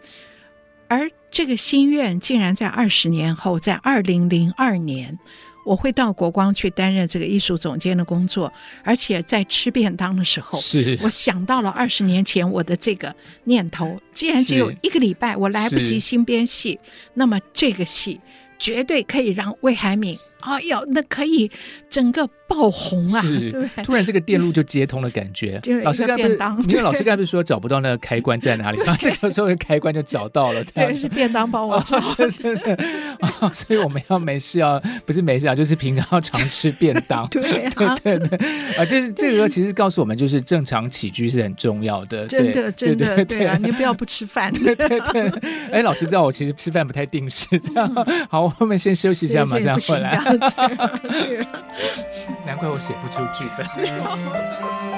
[0.87, 5.19] 而这个心愿竟然在二十年后，在二零零二年。
[5.65, 8.53] 我会到国光去担任这个艺术总监的工作，
[8.83, 13.99] 而且在吃便当的时候，是我想到了二十年前我的这个念头。
[14.13, 16.79] 既然只有一个礼拜，我来不及新编戏，
[17.15, 18.21] 那么这个戏
[18.59, 20.19] 绝对可以让魏海敏。
[20.45, 21.51] 哎呦，那可以
[21.89, 23.23] 整个爆红啊！
[23.23, 25.61] 对，突然这个电路就接通了，感觉。
[25.83, 30.63] 老师刚刚不，因为老师刚才不是说找不到那个开关在哪里， 吗这个时候开关就找到了。
[30.75, 31.99] 对，是便当帮我找。
[32.15, 32.79] 是是是。
[33.53, 37.27] 所以我们要没事要，不是没事啊，就是平常要常吃便当。
[37.29, 38.39] 对对对。
[38.77, 42.27] 啊，就是这个时候其实告诉我们，就是正常起居是很重要的。
[42.27, 44.53] 真的真的对啊，你不要不吃饭。
[44.53, 45.31] 对对对。
[45.71, 47.91] 哎，老师知道我其实吃饭不太定时，这样。
[48.29, 50.34] 好，我们先休息一下，马上回来。
[52.47, 53.67] 难怪我写不出剧本。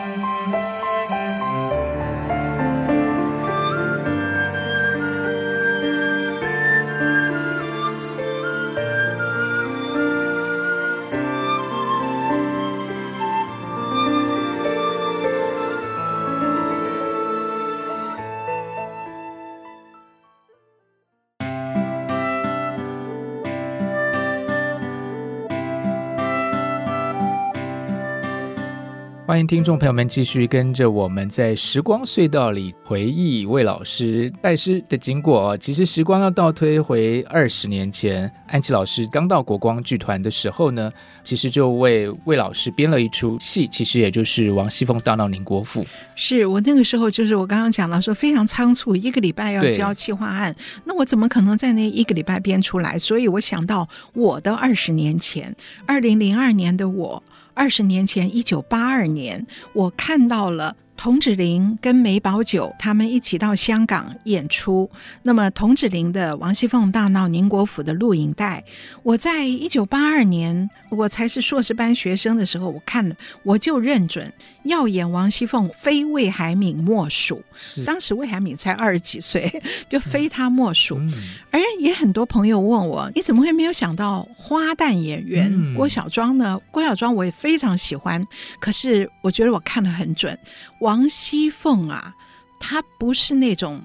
[29.36, 35.54] 欢迎听众朋友们继续跟着我们在时光隧道里回忆魏老师拜师的经过。
[35.58, 40.90] 其实时光要倒推回二十年前，安琪老师刚到国光剧团的时候呢，
[41.22, 45.84] 其实就为魏老师编了一出戏，其实也就是王熙凤大闹宁国府。
[46.14, 50.56] 是我那个时候就是我刚刚讲了说非常仓促，一个礼拜要交企划案，
[50.86, 52.98] 那我怎么可能在那一个礼拜编出来？
[52.98, 57.22] 所以我想到我的二十年前，二零零二年的我。
[57.56, 60.76] 二十年前，一九八二年，我看到了。
[60.98, 64.90] 童芷苓跟梅葆玖他们一起到香港演出。
[65.24, 68.64] 那么，童芷苓的《王熙凤大闹宁国府》的录影带，
[69.02, 74.32] 我在一九八二年，我才是硕士班学生的时候，我看了，我就认准
[74.64, 77.42] 要演王熙凤，非魏海敏莫属。
[77.84, 80.96] 当时魏海敏才二十几岁， 就非他莫属。
[80.98, 81.12] 嗯、
[81.50, 86.60] 而也很多朋友问我，你怎么会没有想到花旦演员、嗯、郭小庄呢？
[86.70, 88.24] 郭小庄我也非常喜欢，
[88.60, 90.38] 可是我觉得我看得很准。
[90.80, 92.14] 王熙凤啊，
[92.60, 93.82] 她不是那种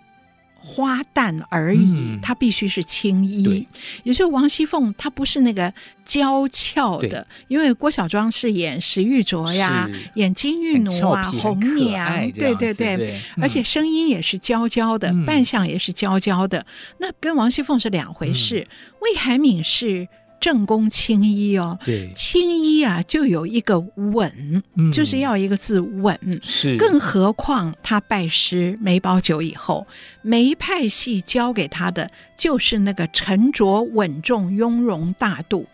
[0.63, 3.67] 花旦而已，她、嗯、必须是青衣。
[4.03, 5.73] 也就是王熙凤，她不是那个
[6.05, 13.21] 娇俏的，因为郭小庄是演石玉镯呀，演金玉奴啊，红娘，对对对，对。
[13.37, 16.65] 嗯、而且声音也是娇娇的，嗯、扮相也是娇娇的，
[16.99, 18.59] 那跟王熙凤是两回事。
[18.59, 20.07] 嗯、魏海敏是。
[20.41, 26.19] 正宫青衣哦，对，青衣啊，就有一个稳，嗯、就是要一个字稳。
[26.43, 29.87] 是，更何况他拜师梅葆玖以后，
[30.23, 35.67] 梅派系教给他的就是那个沉着稳重、雍容大度。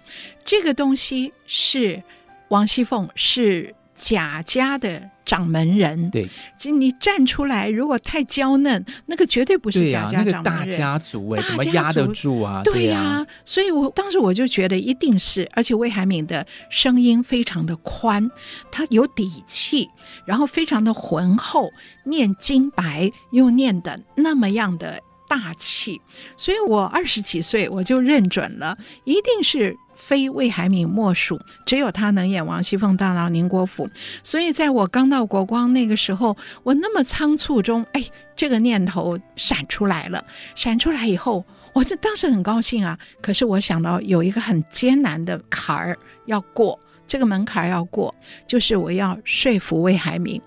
[0.44, 2.04] 这个东西是
[2.50, 5.10] 王熙凤是贾家的。
[5.28, 6.26] 掌门人，对，
[6.72, 10.72] 你站出来，如果太娇嫩，那个绝对不是贾家掌门人。
[10.72, 12.62] 大家族哎，怎么压得住啊？
[12.64, 18.32] 对呀，所以我当时我就觉得一定是，而且魏海敏的声音非常的宽，
[18.72, 19.90] 他有底气，
[20.26, 21.70] 然后非常的浑厚，
[22.06, 26.02] 念经白又念的那么样的大气，
[26.38, 29.76] 所以我二十几岁我就认准了，一定是。
[29.98, 33.90] 非魏海敏莫属，只有他能演王熙凤大闹宁国府。
[34.24, 38.04] 所以在我刚到国光那个时候，我那么仓促中，哎，
[38.36, 40.24] 这个念头闪出来了。
[40.56, 41.44] 闪出来以后，
[41.74, 42.98] 我这当时很高兴啊。
[43.22, 48.14] 可是我想到有一个很艰难的坎儿要过，这个门槛要过，
[48.46, 50.42] 就是我要说服魏海敏。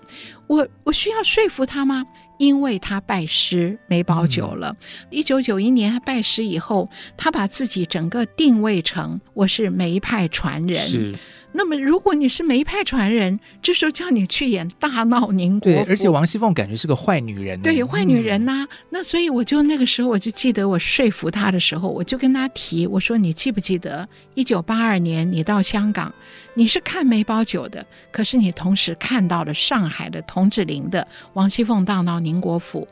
[0.47, 2.05] 我我需要说服他吗？
[2.41, 4.75] 因为他拜师梅葆玖了，
[5.11, 10.87] 一九九一年他拜师以后，他把自己整个定位成我是梅派传人。
[10.87, 11.15] 是。
[11.53, 18.63] 那么，如果你是梅派传人，这时候叫你去演大闹宁国而且王熙凤感觉是个坏女人，对，坏女人呐、啊。
[18.63, 26.13] 嗯、那所以我就那个时候我就记得我说服她的时候，我就跟她提，我说你记不记得一九八二年你到香港，
[26.53, 32.87] 你是看梅葆玖的，可是你同时看到了上海的童芷苓的王熙凤大闹宁国府。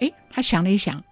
[0.00, 1.04] 哎，他想了一想，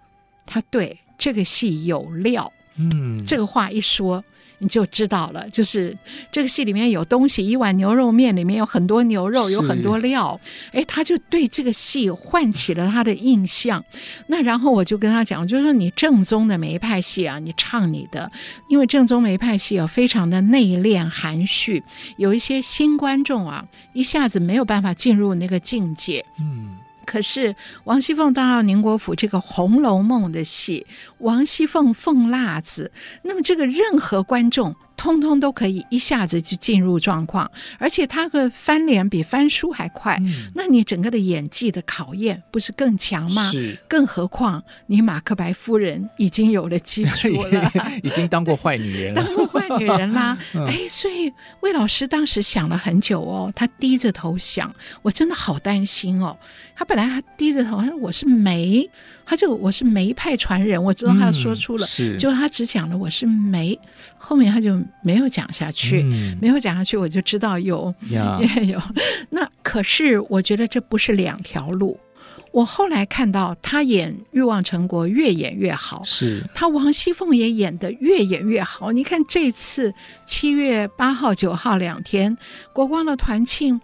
[0.47, 2.51] 他对这个戏有料。
[2.77, 4.23] 嗯，这个话一说。
[4.59, 5.95] 你就知道了，就是
[6.31, 10.39] 这个戏里面有东西，一碗牛肉面里面有很多牛肉，有很多料，
[10.71, 13.83] 哎，他就对这个戏唤起了他的印象。
[14.27, 18.31] 那然后我就跟他讲，就是说你正宗的梅派戏啊，你唱你的，
[18.69, 21.83] 因为正宗梅派戏啊，非常的内敛含蓄，
[22.17, 26.25] 有一些新观众啊，一下子没有办法进入那个境界。
[26.37, 26.77] 嗯。
[27.09, 27.55] 可是
[27.85, 30.85] 王熙凤到宁国府这个《红楼梦》的戏，
[31.17, 32.91] 王熙凤凤辣子，
[33.23, 34.75] 那么这个任何观众。
[34.99, 40.17] 通通都可以一下子就进入状况，而且他的翻脸比翻书还快。
[40.19, 43.49] 嗯、那你整个的演技的考验不是更强吗？
[43.49, 43.77] 是。
[43.87, 47.71] 更何况你马克白夫人已经有了基础了，
[48.03, 50.37] 已经当过坏女人了，当过坏女人啦。
[50.67, 51.31] 哎，所以
[51.61, 56.37] 魏老师当时想了很久哦，他低着头想，我真的好担心哦。
[56.75, 58.89] 他本来还低着头，他说我是梅，
[59.29, 63.79] 他就我是梅派传人，我知道他说出了，嗯、结果他只讲了我是梅，
[64.17, 68.17] 后面他就没有讲下去，嗯、没有讲下去，我就知道有也
[68.65, 68.81] 有。
[69.29, 71.99] 那可是我觉得这不是两条路。
[72.51, 78.91] 我后来看到他演《欲望成国》越演越好，是他王熙凤也演得越演越好。
[78.91, 79.93] 你看这次
[80.25, 82.35] 七月八号、九号两天
[82.73, 83.79] 国光的团庆。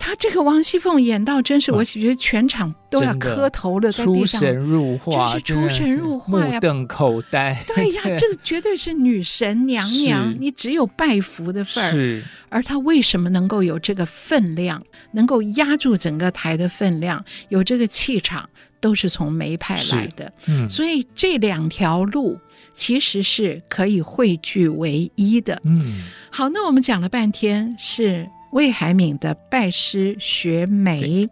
[0.00, 7.62] 他这个王熙凤演到真是，我觉得全场都要磕头了，在地上，出神入化，真是出神入化呀，目瞪口呆。
[7.66, 11.90] 对呀， 这个绝对是女神娘娘，你只有拜服的份儿。
[11.90, 14.82] 是，而她为什么能够有这个分量，
[15.12, 18.48] 能够压住整个台的分量，有这个气场，
[18.80, 20.32] 都是从梅派来的。
[20.48, 22.38] 嗯，所以这两条路
[22.74, 25.60] 其实是可以汇聚为一的。
[25.64, 28.26] 嗯，好，那我们讲了半天是。
[28.50, 31.28] 魏海敏的拜师学梅，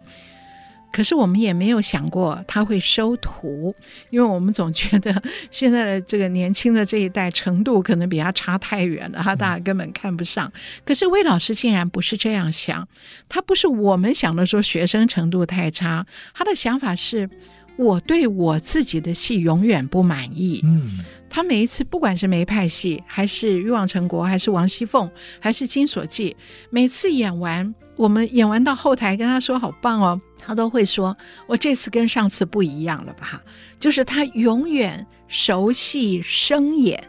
[0.91, 3.75] 可是我们也没有想过他会收徒，
[4.09, 10.51] 因为我们总觉得现在的这个年轻的这一代程度可能比他差太远了，他大家根本看不上。
[10.85, 12.87] 可是魏老师竟然不是这样想，
[13.27, 17.29] 他不是我们想的说学生程度太差，他的想法是
[17.77, 20.61] 我对我自己的戏永远不满意。
[20.63, 20.97] 嗯。
[21.29, 25.09] 他每一次，不管是梅派戏，还是《欲望城国》，还是王熙凤，
[25.39, 26.35] 还是《金锁记》，
[26.69, 31.15] 每次演完，我们演完到后台跟他说好棒哦，他都会说
[31.47, 33.41] ：“我这次跟上次不一样了吧？”
[33.79, 37.01] 就是他永远熟戏生演，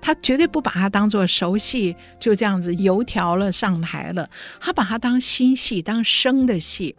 [0.00, 4.28] 他绝对不把它当做熟戏，就这样子油条了上台了，
[4.60, 6.94] 他把它当新戏，当生的戏，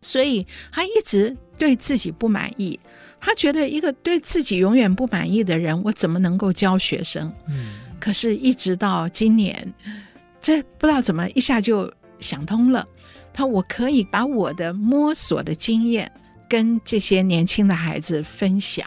[0.00, 2.78] 所以他一直对自己不满意。
[3.20, 7.32] 他觉得一个对自己永远不满意的人，我怎么能够教学生？
[7.48, 9.74] 嗯，可是，一直到今年，
[10.40, 12.86] 这不知道怎么一下就想通了。
[13.32, 16.10] 他我可以把我的摸索的经验
[16.48, 18.86] 跟这些年轻的孩子分享。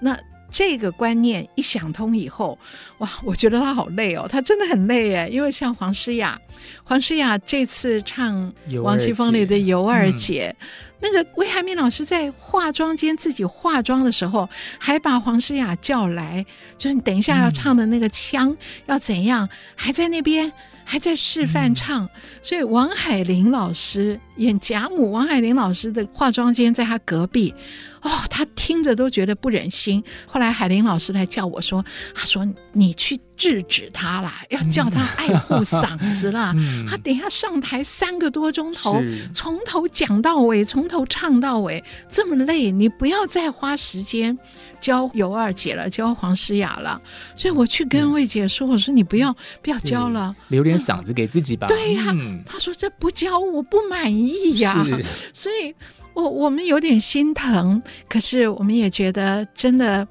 [0.00, 0.18] 那
[0.50, 2.58] 这个观念一想通以后，
[2.98, 6.40] 哇，我觉得他好累哦，他真的很累哎，因为像黄诗雅，
[6.84, 8.52] 黄诗雅这次唱
[8.82, 10.54] 王熙凤里的尤二姐。
[11.00, 16.44] 那个魏海敏老师在化妆间自己化妆的时候，还把黄诗雅叫来，
[16.76, 20.50] 就是你等一下要唱的那个腔要怎样，还在那边
[20.84, 22.08] 还在示范唱。
[22.42, 27.54] 所以王海玲老师演贾母，王海玲老师的化妆间在他隔壁。
[28.02, 30.02] 哦，他听着都觉得不忍心。
[30.26, 31.84] 后来海玲老师来叫我说
[32.14, 36.52] ：“他说你去制止他啦，要叫他爱护嗓子啦。
[36.56, 44.36] 嗯” 他等一下上台三个多钟头，从头讲到尾，从头唱到尾，这么累，你不要再花时间
[44.80, 47.00] 教尤二姐了，教黄诗雅了。
[47.34, 55.74] 所以我去跟魏姐说：“我说你不要不要教了，留点嗓子给自己吧。”对呀、啊，嗯、他说这不教我不满意呀，是所以。
[56.16, 60.08] 我我们有点心疼，可是我们也觉得真的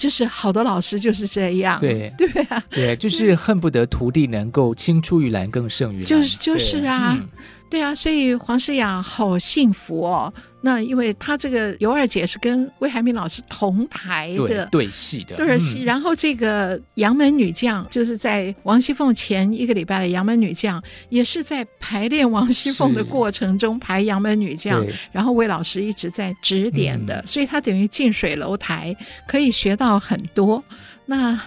[0.00, 7.14] 就是好的老师就是这样，对 对啊，对，就是恨不得徒弟能够青出于蓝更胜于蓝，就是就是啊。
[7.20, 7.28] 嗯
[7.70, 10.34] 对啊，所以黄诗雅好幸福哦。
[10.62, 28.94] 那因为他这个尤二姐是跟魏海敏老师同台的对戏的对戏，然后这个杨门女将就是在王熙凤前一个礼拜的杨门女将，也是在排练王熙凤的过程中排杨门女将，然后魏老师一直在指点的，嗯、所以他等于近水楼台，
[29.26, 30.62] 可以学到很多。
[31.06, 31.40] 那。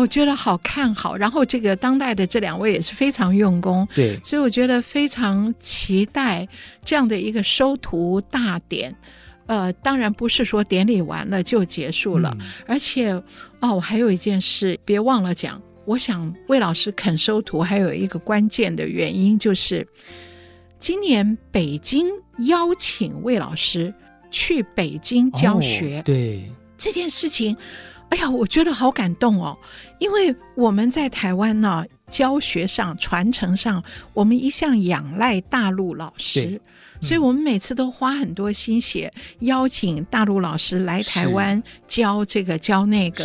[0.00, 6.48] 我觉得好看好，然后这个当代的这两位也是非常用功，对，所以我觉得非常期待
[6.84, 8.96] 这样的一个收徒大典。
[9.46, 13.10] 呃，当然不是说典礼完了就结束了，嗯、而且
[13.60, 15.60] 哦，我还有一件事别忘了讲。
[15.86, 19.86] 我想魏老师肯收徒，还有一个关键的原因就是，
[20.78, 22.06] 今年北京
[22.46, 23.92] 邀请魏老师
[24.30, 26.48] 去北京教学，哦、对
[26.78, 27.56] 这件事情。
[28.10, 29.56] 哎呀，我觉得好感动哦，
[30.00, 36.60] 因为我们在台湾呢，教学上、传承上，我们一向仰赖大陆老师，
[37.00, 43.24] 嗯、所以我们每次都花很多心血，邀请大陆老师来台湾教这个教那个。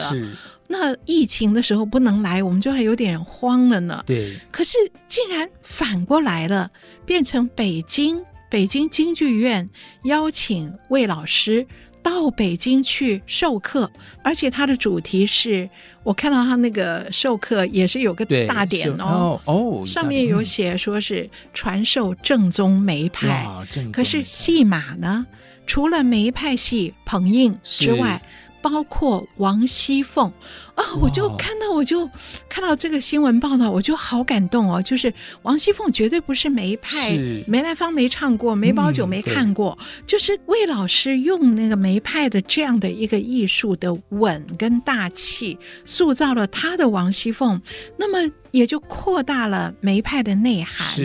[0.67, 4.03] 那疫情的时候不能来，我们就还有点慌了呢。
[4.05, 4.38] 对。
[4.51, 6.69] 可是竟然反过来了，
[7.05, 9.69] 变成北京北京京剧院
[10.03, 11.65] 邀请魏老师。
[12.03, 13.91] 到北京去授课，
[14.23, 15.67] 而且他的主题是
[16.05, 23.45] 我看到他那个授课也是有个大典哦哦，上面有写说是传授正宗梅派，
[23.91, 25.25] 可是戏码呢，
[25.65, 28.21] 除了梅派戏彭应之外。
[28.66, 30.34] 包括王熙凤。
[30.74, 32.09] 啊，我就看到，我就
[32.49, 34.82] 看到这个新闻报道，我就好感动哦。
[34.82, 35.13] 就是
[35.43, 37.16] 王熙凤绝对不是梅派，
[37.47, 47.61] 梅兰芳没唱过，梅葆玖没看过，嗯、就是魏老师用那个梅派的这样的一个艺术的稳跟大气，塑造了他的王熙凤，
[47.97, 50.99] 那么也就扩大了梅派的内涵，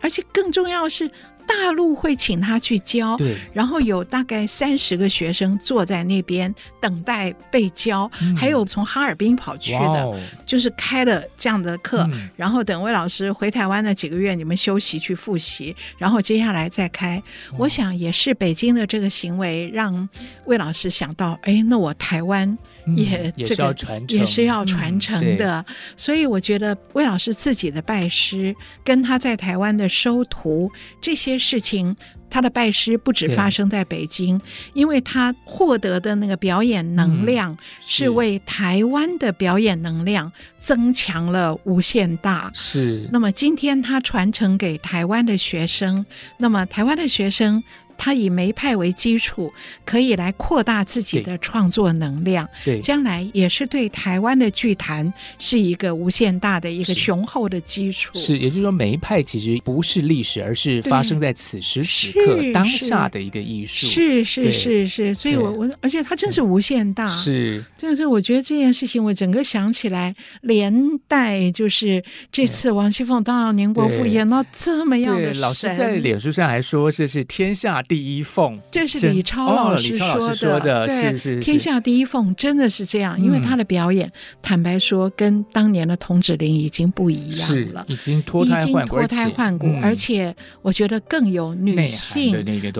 [0.00, 1.10] 而且更重要是。
[1.50, 17.18] 大陆会请他去教，对，然后有大概三十个学生坐在那边等待被教，嗯、还有从哈尔滨跑去的，哦、就是开了这样的课，嗯、然后等魏老师回台湾那几个月，你们休息去复习，然后接下来再开。
[17.50, 20.08] 哦、我想也是北京的这个行为，让
[20.46, 22.56] 魏老师想到，哎，那我台湾。
[22.96, 23.74] 也这个
[24.08, 25.64] 也是要传承的，
[25.96, 30.70] 所以我觉得魏老师自己的拜师跟他在台湾的收徒
[31.00, 31.96] 这些事情，
[32.28, 34.40] 他的拜师不止发生在北京，
[34.72, 42.50] 因为他获得的那个表演能量是为台湾的表演能量增强了无限大。
[42.54, 46.04] 是，那么今天他传承给台湾的学生，
[46.38, 47.62] 那么台湾的学生。
[48.00, 49.52] 他以梅派为基础，
[49.84, 52.48] 可以来扩大自己的创作能量。
[52.64, 58.18] 对，将来也是对台湾的剧坛是一个无限大的一个雄厚的基础。
[58.18, 63.86] 是，也就是说，梅派其实不是历史，而是发生在此时此刻当下的一个艺术。
[63.86, 67.06] 是是是是，所以我我而且它真是无限大。
[67.06, 77.84] 是，就是我觉得这件事情，我整个想起来，连带就是这次王熙凤当年国父演到这么样的，老师在脸书上还说这是天下。
[77.90, 80.86] 第一凤，这是李超老师说的。
[80.86, 84.08] 对，天下第一凤真的是这样，因为他的表演，
[84.40, 90.32] 坦白说，跟当年的童芷苓已经不一样了，已经脱胎换骨，脱胎换骨，而且
[90.62, 92.30] 我觉得更有女性，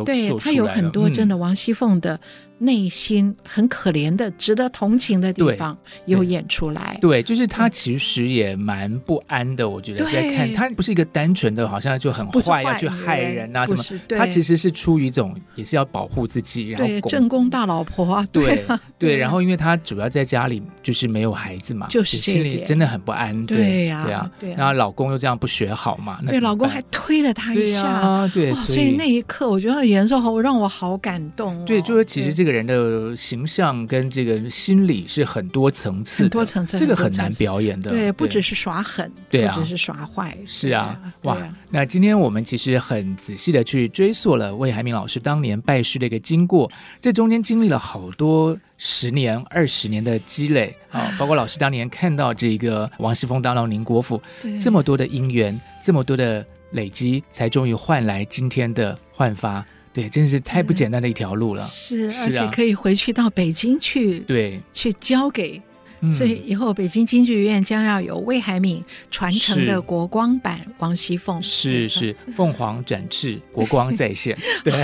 [0.05, 2.21] 对，他有很多真的王熙凤的。
[2.63, 6.99] 内心很可怜的、值得同情的地方有演出来。
[7.01, 9.67] 对，就是他其实也蛮不安的。
[9.67, 14.01] 我觉得在看他不是一个单纯的，好像就很坏要去害人啊什么。
[14.11, 18.27] 他其实是出于一种也是要保护自己，然后正宫大老婆啊。
[18.31, 18.63] 对
[18.99, 23.43] 对，然后因为他主要在家里就是没有孩子嘛，就是心里真的很不安。
[23.47, 28.29] 对呀，对啊，然后老公又这样不学好嘛，对，老公还推了他一下。
[28.35, 31.65] 对，所以那一刻我觉得演奏好让我好感动。
[31.65, 32.50] 对，就是其实这个。
[32.51, 37.91] 人的形象跟这个心理是很多层次，很多层次，这个很难表演的。
[37.91, 41.37] 对，不只是耍狠，对啊，不只是耍坏，是啊，哇！
[41.71, 46.71] 那今天我们其实很仔细的去追溯了魏海明老师当年拜师的一个经过，
[47.01, 54.21] 这中间经历了好多十年、二十年的积累啊，包括老师当年看到这个王熙凤当了宁国府，
[54.61, 59.65] 这么多的姻缘，这么多的累积，才终于换来今天的焕发。
[59.93, 61.63] 对，真是太不简单的一条路了。
[61.65, 65.61] 是，是啊，而且可以回去到北京去，对，去交给。
[66.11, 74.39] 所以以后北京京剧院将要有魏海敏传承的国光版王熙凤，是是凤凰展翅，国光再现。
[74.63, 74.73] 对，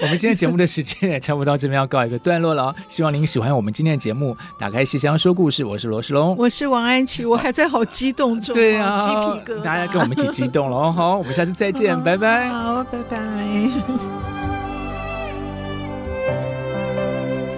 [0.00, 2.74] 我们今天节目的时间也差不多到这边要告一个段落了哦。
[2.88, 10.92] 希望您喜欢我们今天的节目，打开戏箱说故事，我是罗世龙，我是王安琪，我还在好激动中， 对呀，鸡皮疙瘩，大家跟我们一起激动了哦。
[10.92, 12.48] 好，我们下次再见，拜拜。
[12.48, 14.63] 好，拜拜。